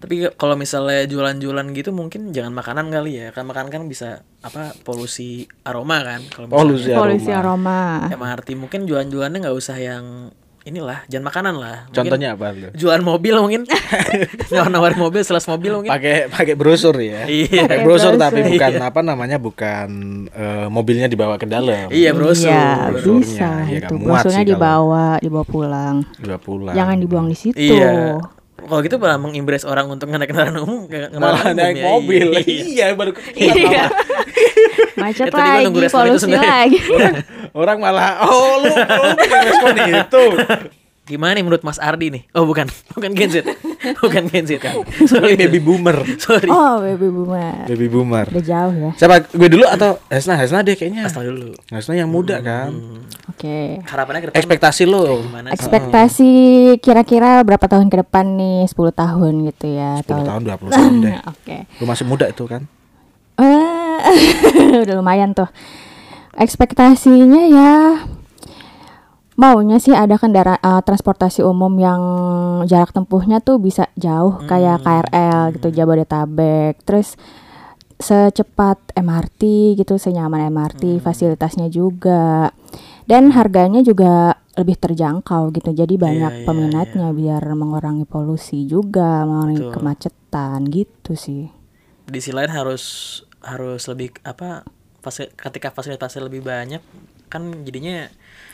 Tapi 0.00 0.32
kalau 0.32 0.56
misalnya 0.56 1.04
jualan-jualan 1.04 1.66
gitu 1.74 1.92
mungkin 1.92 2.32
jangan 2.32 2.56
makanan 2.56 2.88
kali 2.88 3.20
ya. 3.20 3.36
Kan 3.36 3.44
makanan 3.44 3.68
kan 3.68 3.82
bisa 3.84 4.24
apa 4.40 4.72
polusi 4.80 5.44
aroma 5.60 6.00
kan 6.00 6.24
kalau 6.24 6.48
Polusi 6.48 6.88
misalnya 6.88 7.00
Polusi 7.04 7.30
aroma. 7.30 7.80
MRT 8.08 8.56
mungkin 8.56 8.88
jualan-jualannya 8.88 9.38
nggak 9.44 9.58
usah 9.58 9.76
yang 9.76 10.32
inilah, 10.62 11.02
jangan 11.06 11.24
makanan 11.26 11.54
lah. 11.56 11.76
Mungkin 11.84 11.96
contohnya 11.96 12.28
apa 12.32 12.46
lo 12.50 12.68
jualan 12.72 13.00
mobil 13.00 13.34
mungkin 13.34 13.62
nawar-nawarin 14.52 14.98
mobil 14.98 15.20
sales 15.20 15.46
mobil 15.46 15.72
mungkin 15.74 15.90
pakai 15.90 16.28
pakai 16.28 16.54
brosur 16.54 16.94
ya 16.96 17.24
Iya. 17.24 17.64
pakai 17.64 17.80
brosur 17.80 18.12
tapi 18.14 18.40
bukan 18.46 18.72
Iya. 18.74 18.84
apa 18.84 19.00
namanya 19.00 19.36
bukan 19.36 19.88
eh, 20.26 20.66
mobilnya 20.66 21.06
dibawa 21.06 21.36
ke 21.36 21.44
dalam 21.44 21.88
iya 21.88 22.10
brosur 22.10 22.48
Iya 22.48 22.92
bisa 22.92 23.50
Ya, 23.62 23.78
itu. 23.80 23.94
Brosurnya 23.96 24.44
dibawa 24.44 25.16
dibawa 25.18 25.44
pulang. 25.44 25.96
dibawa 26.16 26.40
pulang 26.40 26.74
Jangan 26.74 26.96
dibuang 26.98 27.26
di 27.26 27.36
situ. 27.36 27.56
iya 27.56 28.20
kalau 28.62 28.80
gitu 28.80 28.96
malah 28.96 29.16
mengimpress 29.16 29.62
orang 29.62 29.86
untuk 29.86 30.06
naik 30.06 30.26
kendaraan 30.26 30.58
umum 30.58 30.84
malah 31.12 31.40
kendaraan 31.40 31.54
naik 31.54 31.74
umum 31.74 31.78
ya. 31.78 31.88
mobil 31.90 32.26
Iya. 32.32 32.42
iya 32.44 32.86
baru 32.92 33.10
kepikiran 33.12 33.54
Iya. 33.54 33.66
malah. 33.66 33.88
Macet 35.00 35.26
Ya, 35.26 35.40
lagi, 35.64 35.80
polusi 35.88 36.28
lagi. 36.30 36.78
orang, 36.84 37.14
orang 37.52 37.78
malah 37.80 38.10
oh 38.20 38.60
lu 38.60 38.68
lu 38.68 39.08
respon 39.40 39.76
itu 39.80 40.24
gimana 41.10 41.34
nih 41.34 41.42
menurut 41.42 41.66
Mas 41.66 41.82
Ardi 41.82 42.14
nih? 42.14 42.22
Oh 42.30 42.46
bukan. 42.46 42.70
Bukan 42.94 43.10
Gen 43.12 43.28
Z. 43.28 43.36
Bukan 43.98 44.30
Gen 44.30 44.46
Z 44.46 44.62
kan? 44.62 44.78
Sorry. 45.10 45.34
Baby 45.34 45.58
boomer. 45.58 46.06
Sorry. 46.16 46.46
Oh, 46.46 46.78
baby 46.78 47.10
boomer. 47.10 47.66
baby 47.66 47.86
boomer. 47.90 48.26
Udah 48.30 48.44
jauh 48.44 48.70
ya. 48.70 48.90
siapa? 48.94 49.26
Gue 49.26 49.50
dulu 49.50 49.66
atau 49.66 49.98
Hesna? 50.06 50.38
Hesna 50.38 50.62
deh 50.62 50.78
kayaknya. 50.78 51.10
Asal 51.10 51.26
dulu. 51.26 51.56
Hesna 51.66 51.98
yang 51.98 52.06
muda 52.06 52.38
kan? 52.38 52.70
Oke. 53.26 53.80
harapannya 53.82 54.20
ke 54.20 54.26
depan 54.30 54.38
ekspektasi 54.38 54.82
lo? 54.84 55.24
Ekspektasi 55.50 56.30
kira-kira 56.78 57.40
berapa 57.40 57.64
tahun 57.64 57.88
ke 57.88 58.06
depan 58.06 58.36
nih? 58.36 58.68
10 58.68 58.76
tahun 58.92 59.32
gitu 59.48 59.66
ya. 59.66 59.90
10 59.98 60.06
atau- 60.06 60.28
tahun 60.28 60.42
20 60.44 60.70
tahun 60.70 60.92
deh. 61.00 61.14
Oke. 61.32 61.56
lu 61.80 61.84
masih 61.88 62.04
muda 62.04 62.28
itu 62.28 62.44
kan? 62.44 62.68
Eh, 63.40 63.98
udah 64.84 64.94
lumayan 64.94 65.32
tuh. 65.32 65.48
Ekspektasinya 66.36 67.42
ya 67.48 67.74
maunya 69.40 69.80
sih 69.80 69.96
ada 69.96 70.20
kendaraan 70.20 70.60
eh, 70.60 70.82
transportasi 70.84 71.40
umum 71.40 71.72
yang 71.80 72.02
jarak 72.68 72.92
tempuhnya 72.92 73.40
tuh 73.40 73.56
bisa 73.56 73.88
jauh 73.96 74.36
kayak 74.44 74.84
KRL 74.84 75.56
gitu 75.56 75.68
Jabodetabek. 75.72 76.84
Terus 76.84 77.16
secepat 78.00 78.96
MRT 78.96 79.40
gitu, 79.76 80.00
senyaman 80.00 80.48
MRT, 80.48 81.00
fasilitasnya 81.00 81.68
juga. 81.68 82.52
Dan 83.04 83.32
harganya 83.34 83.80
juga 83.80 84.38
lebih 84.56 84.76
terjangkau 84.76 85.52
gitu. 85.52 85.72
Jadi 85.72 85.96
banyak 85.96 86.32
iya, 86.32 86.46
peminatnya 86.46 87.08
biar 87.12 87.42
mengurangi 87.52 88.04
polusi 88.04 88.64
juga, 88.64 89.24
mengurangi 89.24 89.68
Betul. 89.68 89.74
kemacetan 89.76 90.58
gitu 90.68 91.12
sih. 91.16 91.44
di 92.10 92.18
sisi 92.18 92.34
lain 92.34 92.50
harus 92.50 92.82
harus 93.38 93.86
lebih 93.86 94.10
apa 94.26 94.66
fasi- 94.98 95.30
ketika 95.30 95.70
fasilitasnya 95.70 96.26
lebih 96.26 96.42
banyak 96.42 96.82
kan 97.30 97.62
jadinya 97.62 98.10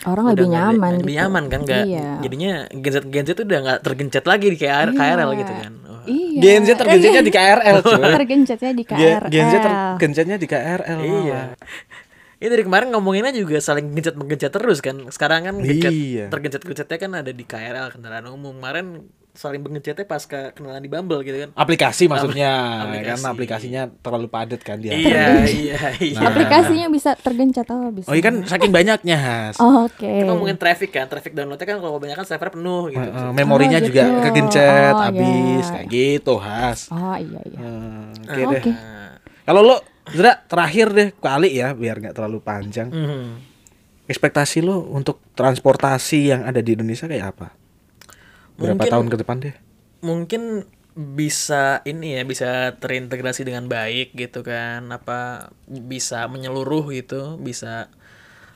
Orang 0.06 0.24
lebih 0.30 0.46
nyaman 0.46 0.92
lebih 0.96 1.04
gitu. 1.04 1.18
nyaman 1.18 1.44
kan 1.46 1.60
nggak 1.62 1.84
Iya. 1.84 2.08
jadinya 2.20 2.52
Gen 2.70 2.92
Z 2.92 2.96
Gen 3.06 3.24
Z 3.24 3.30
tuh 3.32 3.44
udah 3.44 3.60
nggak 3.60 3.78
tergencet 3.82 4.24
lagi 4.24 4.46
di 4.46 4.56
KR, 4.56 4.88
KRL 4.92 5.30
gitu 5.34 5.52
kan 5.52 5.72
Oh. 5.82 6.02
Iya. 6.06 6.38
Gen 6.38 6.62
Z 6.62 6.70
tergencetnya 6.76 7.20
di 7.20 7.32
KRL 7.32 7.76
cuy 7.80 8.02
tergencetnya 8.14 8.72
di 8.72 8.84
KRL. 8.84 9.26
Gen 9.26 9.46
Z 9.46 9.54
tergencetnya 9.58 10.36
di 10.36 10.46
KRL 10.46 10.98
iya 11.02 11.40
ini 12.36 12.46
dari 12.46 12.62
kemarin 12.62 12.92
ngomonginnya 12.92 13.32
juga 13.32 13.56
saling 13.58 13.90
gencet 13.90 14.14
menggencet 14.14 14.52
terus 14.52 14.78
kan 14.78 15.08
sekarang 15.08 15.40
kan 15.42 15.54
gencet 15.58 15.90
Iya. 15.90 16.24
tergencet 16.28 16.62
gencetnya 16.62 16.98
kan 16.98 17.10
ada 17.16 17.32
di 17.32 17.42
KRL 17.42 17.90
kendaraan 17.90 18.28
umum 18.28 18.54
kemarin 18.54 19.08
saling 19.36 19.60
menggencetnya 19.60 20.02
pas 20.02 20.18
ke 20.18 20.50
kenalan 20.50 20.80
di 20.80 20.88
Bumble 20.88 21.20
gitu 21.20 21.36
kan 21.38 21.50
aplikasi 21.52 22.08
maksudnya 22.08 22.50
Aplikasi. 22.82 23.06
karena 23.12 23.28
aplikasinya 23.30 23.82
terlalu 23.94 24.26
padat 24.26 24.60
kan 24.60 24.76
dia 24.76 24.90
iya 24.90 25.44
iya 25.62 25.80
iya 25.94 26.18
Nah. 26.18 26.32
Aplikasinya 26.32 26.86
bisa 26.88 27.12
tergencet 27.14 27.68
oh 27.68 27.88
bisa. 27.90 28.08
oh 28.08 28.14
iya 28.14 28.24
kan 28.24 28.34
saking 28.42 28.70
banyaknya 28.70 29.14
has 29.14 29.54
Oh, 29.56 29.84
Oke. 29.84 30.02
kita 30.02 30.26
ngomongin 30.26 30.56
traffic 30.56 30.90
kan 30.90 31.04
traffic 31.04 31.30
downloadnya 31.30 31.62
kan 31.64 31.76
kalau 31.76 31.96
kebanyakan 31.96 32.24
server 32.24 32.50
penuh 32.50 32.88
gitu 32.88 33.06
Eh, 33.06 33.30
memorinya 33.30 33.76
Oh, 33.76 33.84
juga 33.84 34.02
gitu. 34.02 34.20
kegencet 34.24 34.90
Oh, 34.90 35.02
habis 35.02 35.28
iya. 35.62 35.72
kayak 35.76 35.86
gitu 35.86 36.34
has 36.36 36.88
Oh 36.88 37.14
iya 37.14 37.40
iya. 37.44 37.58
Eh, 37.58 38.04
oke 38.24 38.40
Oke. 38.42 38.56
deh 38.58 38.62
kalau 39.42 39.62
lo 39.62 39.76
Zra 40.06 40.38
terakhir 40.40 40.86
deh 40.88 41.08
kali 41.12 41.50
ya 41.52 41.70
biar 41.72 41.98
nggak 41.98 42.14
terlalu 42.14 42.38
panjang 42.38 42.88
Mhm. 42.88 43.26
ekspektasi 44.04 44.62
lo 44.62 44.86
untuk 44.86 45.18
transportasi 45.34 46.18
yang 46.26 46.40
ada 46.42 46.58
di 46.58 46.72
Indonesia 46.72 47.04
kayak 47.04 47.26
apa 47.28 47.55
berapa 48.56 48.76
Mungkin- 48.76 48.92
tahun 48.92 49.06
ke 49.12 49.16
depan 49.20 49.36
deh? 49.40 49.54
Mungkin 50.00 50.42
bisa 50.96 51.84
ini 51.84 52.16
ya 52.16 52.24
bisa 52.24 52.72
terintegrasi 52.80 53.44
dengan 53.44 53.68
baik 53.68 54.16
gitu 54.16 54.40
kan. 54.40 54.88
Apa 54.88 55.52
bisa 55.68 56.24
menyeluruh 56.28 56.88
gitu 56.92 57.36
bisa 57.36 57.92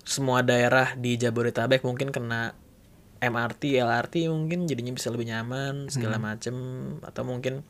semua 0.05 0.41
daerah 0.41 0.97
di 0.97 1.21
Jabodetabek 1.21 1.85
mungkin 1.85 2.09
kena 2.11 2.57
MRT 3.21 3.77
LRT 3.77 4.33
mungkin 4.33 4.65
jadinya 4.65 4.97
bisa 4.97 5.13
lebih 5.13 5.29
nyaman 5.29 5.93
segala 5.93 6.17
macem. 6.17 6.57
Atau 7.05 7.29
mungkin 7.29 7.61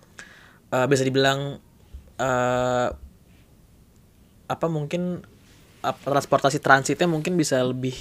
eh, 0.70 0.86
bisa 0.86 1.02
dibilang 1.02 1.58
eh 2.20 2.88
apa 4.50 4.66
mungkin 4.66 5.22
apa, 5.80 5.98
transportasi 6.10 6.58
transitnya 6.60 7.06
mungkin 7.06 7.38
bisa 7.38 7.62
lebih 7.62 7.94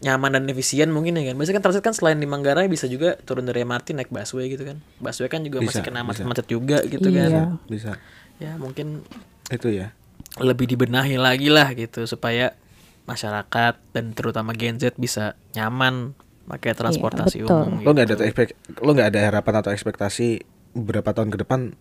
nyaman 0.00 0.32
dan 0.32 0.48
efisien 0.48 0.88
mungkin 0.88 1.12
ya 1.14 1.28
kan. 1.28 1.36
Biasanya 1.36 1.56
kan 1.60 1.64
transit 1.68 1.84
kan 1.84 1.94
selain 1.94 2.16
di 2.16 2.24
Manggarai 2.24 2.66
bisa 2.66 2.88
juga 2.88 3.20
turun 3.20 3.44
dari 3.44 3.60
MRT 3.62 3.92
naik 3.92 4.08
busway 4.08 4.48
gitu 4.48 4.64
kan. 4.64 4.80
Busway 4.96 5.28
kan 5.28 5.44
juga 5.44 5.60
Bisa, 5.60 5.68
masih 5.76 5.82
kena 5.84 6.00
macet-macet 6.02 6.46
juga 6.48 6.78
gitu 6.84 7.08
Iya. 7.08 7.28
kan. 7.28 7.46
bisa 7.68 7.92
Ya 8.40 8.56
mungkin 8.56 9.04
itu 9.52 9.68
ya 9.68 9.92
lebih 10.40 10.64
dibenahi 10.64 11.20
lagi 11.20 11.52
lah 11.52 11.74
gitu 11.74 12.06
supaya 12.06 12.56
masyarakat 13.04 13.74
dan 13.90 14.14
terutama 14.14 14.54
Gen 14.54 14.78
Z 14.78 14.94
bisa 14.94 15.34
nyaman 15.52 16.14
pakai 16.46 16.72
transportasi 16.72 17.42
betul. 17.42 17.66
umum. 17.66 17.82
lo 17.82 17.90
nggak 17.90 18.06
gitu. 18.06 18.14
ada 18.16 18.24
ekspek 18.26 18.48
lo 18.80 18.90
nggak 18.94 19.08
ada 19.10 19.20
harapan 19.26 19.54
atau 19.60 19.70
ekspektasi 19.70 20.28
beberapa 20.72 21.10
tahun 21.10 21.34
ke 21.34 21.38
depan 21.42 21.74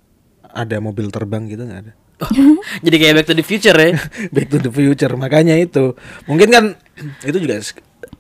ada 0.50 0.78
mobil 0.82 1.14
terbang 1.14 1.46
gitu 1.46 1.64
nggak 1.64 1.82
ada 1.86 1.94
Jadi 2.86 2.96
kayak 3.00 3.14
Back 3.16 3.28
to 3.32 3.36
the 3.38 3.46
Future 3.48 3.78
ya. 3.80 3.96
Back 4.36 4.52
to 4.52 4.60
the 4.60 4.68
Future 4.68 5.14
makanya 5.16 5.56
itu 5.56 5.96
mungkin 6.28 6.52
kan 6.52 6.64
itu 7.24 7.38
juga 7.40 7.64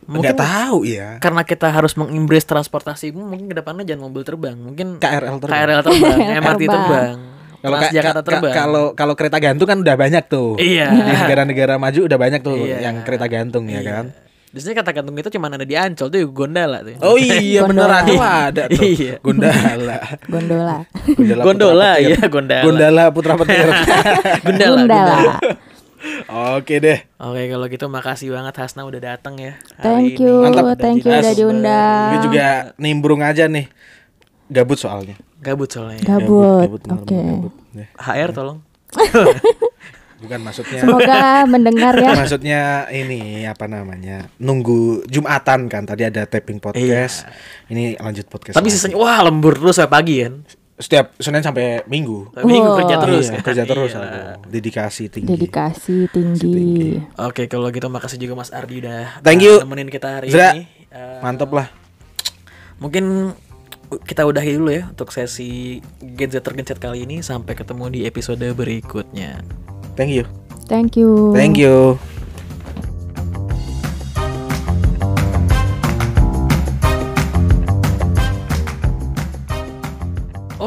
Mungkin- 0.09 0.33
nggak 0.33 0.41
tahu 0.41 0.77
ya 0.83 1.07
Karena 1.17 1.41
kita 1.43 1.69
harus 1.69 1.93
mengimbres 1.93 2.41
transportasi 2.43 3.13
mungkin 3.13 3.45
ke 3.45 3.53
depannya 3.53 3.85
jangan 3.85 4.09
mobil 4.09 4.25
terbang, 4.25 4.57
mungkin 4.57 4.97
KRL 4.97 5.37
terbang. 5.37 5.53
KRL 5.55 5.81
terbang, 5.85 6.17
MRT 6.17 6.41
Terbang. 6.59 6.65
terbang, 6.65 7.17
Kalau 7.59 7.75
ka- 7.75 7.81
Transjakarta 7.83 8.09
ka- 8.09 8.17
ka- 8.17 8.25
terbang. 8.25 8.53
kalau 8.53 8.85
kalau 8.93 9.13
kereta 9.13 9.37
gantung 9.37 9.67
kan 9.67 9.77
udah 9.77 9.95
banyak 9.95 10.23
tuh. 10.25 10.57
Iya. 10.57 10.87
Di 10.89 11.11
negara-negara 11.13 11.73
maju 11.75 11.99
udah 12.01 12.17
banyak 12.17 12.41
tuh 12.41 12.57
Iya. 12.57 12.77
yang 12.81 12.95
kereta 13.03 13.27
gantung 13.27 13.67
ya 13.67 13.81
kan. 13.81 14.05
Biasanya 14.49 14.81
kata 14.81 14.91
gantung 14.91 15.13
itu 15.13 15.29
cuma 15.29 15.45
ada 15.45 15.61
di 15.61 15.77
Ancol 15.77 16.09
tuh 16.09 16.25
Gondala 16.25 16.81
tuh. 16.81 16.97
Oh 17.03 17.13
iya 17.13 17.61
Gondola. 17.61 18.01
beneran 18.01 18.01
tuh 18.03 18.17
ada 18.17 18.63
tuh. 18.65 18.81
Iya. 18.81 19.13
Gondala. 19.21 19.97
Gondola. 20.25 20.77
Gondola, 21.37 21.89
Putra 21.93 21.93
Petir. 21.93 22.09
iya, 22.09 22.19
Gondala. 22.25 22.63
Gondala 22.65 23.03
Putra 23.13 23.33
Petir. 23.37 23.67
Gundala, 24.49 24.73
Gundala. 24.73 25.13
Oke 26.55 26.79
deh. 26.79 26.99
Oke 27.17 27.41
kalau 27.45 27.65
gitu 27.67 27.85
makasih 27.87 28.31
banget 28.31 28.55
Hasna 28.55 28.87
udah 28.87 29.01
datang 29.03 29.35
ya. 29.35 29.59
hari 29.75 29.83
Thank 29.83 30.11
ini. 30.15 30.23
you, 30.23 30.33
Mantap. 30.41 30.79
thank 30.79 31.03
you 31.03 31.11
udah 31.11 31.33
diundang. 31.33 32.09
Gue 32.09 32.19
juga 32.31 32.45
nimbrung 32.75 33.19
aja 33.19 33.45
nih. 33.45 33.67
Gabut 34.47 34.79
soalnya. 34.79 35.19
Gabut 35.39 35.67
soalnya. 35.67 35.99
Gabut. 36.01 36.81
Oke. 36.87 37.19
Ya, 37.75 37.85
HR 37.99 38.31
tolong. 38.31 38.59
Bukan 40.19 40.39
maksudnya 40.43 40.83
Semoga 40.83 41.19
mendengar 41.53 41.95
ya. 41.95 42.11
Maksudnya 42.11 42.61
ini 42.91 43.47
apa 43.47 43.71
namanya? 43.71 44.27
Nunggu 44.35 45.07
Jumatan 45.07 45.71
kan 45.71 45.87
tadi 45.87 46.03
ada 46.03 46.27
taping 46.27 46.59
podcast. 46.59 47.23
Ini 47.71 47.95
lanjut 47.95 48.27
podcast. 48.27 48.55
Tapi 48.59 48.67
lagi. 48.67 48.75
sisanya 48.75 48.99
wah 48.99 49.23
lembur 49.23 49.55
terus 49.55 49.79
sampai 49.79 49.91
pagi 49.91 50.15
kan. 50.19 50.43
Setiap 50.79 51.11
Senin 51.19 51.43
sampai 51.43 51.83
Minggu. 51.85 52.31
Minggu 52.39 52.65
Wow. 52.65 52.79
kerja 52.79 52.95
terus 52.97 53.25
Iya, 53.25 53.33
kan. 53.35 53.41
kerja 53.43 53.63
terus 53.67 53.91
Iya. 53.91 53.99
aku. 53.99 54.19
Dedikasi 54.47 55.03
tinggi. 55.11 55.27
Dedikasi 55.29 55.97
tinggi. 56.07 57.03
Oke 57.19 57.45
kalau 57.45 57.67
gitu 57.69 57.85
makasih 57.85 58.15
juga 58.15 58.39
Mas 58.39 58.49
Ardi 58.49 58.79
udah 58.79 59.19
Thank 59.19 59.43
you. 59.43 59.59
nemenin 59.59 59.91
kita 59.91 60.17
hari 60.17 60.31
Zra. 60.31 60.55
ini. 60.55 60.71
Uh, 60.89 61.19
Mantep 61.19 61.51
lah. 61.51 61.67
Mungkin 62.79 63.35
kita 64.05 64.23
udahi 64.23 64.55
dulu 64.55 64.71
ya 64.71 64.87
untuk 64.87 65.11
sesi 65.11 65.83
Gen 65.99 66.29
Z 66.29 66.39
tergencet 66.39 66.77
kali 66.77 67.03
ini 67.03 67.19
sampai 67.19 67.53
ketemu 67.53 67.91
di 67.91 67.99
episode 68.05 68.39
berikutnya. 68.55 69.43
Thank 69.99 70.15
you. 70.15 70.23
Thank 70.65 70.95
you. 70.95 71.35
Thank 71.35 71.59
you. 71.59 71.99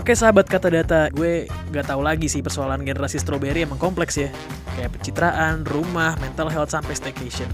Oke 0.03 0.19
sahabat 0.19 0.51
kata 0.51 0.67
data, 0.67 1.01
gue 1.15 1.47
gak 1.71 1.87
tahu 1.87 2.03
lagi 2.03 2.27
sih 2.27 2.43
persoalan 2.43 2.83
generasi 2.83 3.23
strawberry 3.23 3.63
emang 3.63 3.79
kompleks 3.79 4.19
ya. 4.19 4.35
Kayak 4.75 4.99
pencitraan, 4.99 5.63
rumah, 5.63 6.19
mental 6.19 6.51
health 6.51 6.75
sampai 6.75 6.99
staycation. 6.99 7.47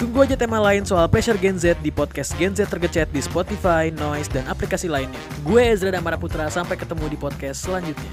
Tunggu 0.00 0.24
aja 0.24 0.32
tema 0.32 0.56
lain 0.56 0.88
soal 0.88 1.04
pressure 1.12 1.36
Gen 1.36 1.60
Z 1.60 1.76
di 1.84 1.92
podcast 1.92 2.32
Gen 2.40 2.56
Z 2.56 2.64
tergecet 2.72 3.12
di 3.12 3.20
Spotify, 3.20 3.92
Noise, 3.92 4.32
dan 4.32 4.48
aplikasi 4.48 4.88
lainnya. 4.88 5.20
Gue 5.44 5.68
Ezra 5.68 5.92
Damara 5.92 6.16
Putra, 6.16 6.48
sampai 6.48 6.80
ketemu 6.80 7.12
di 7.12 7.20
podcast 7.20 7.68
selanjutnya. 7.68 8.08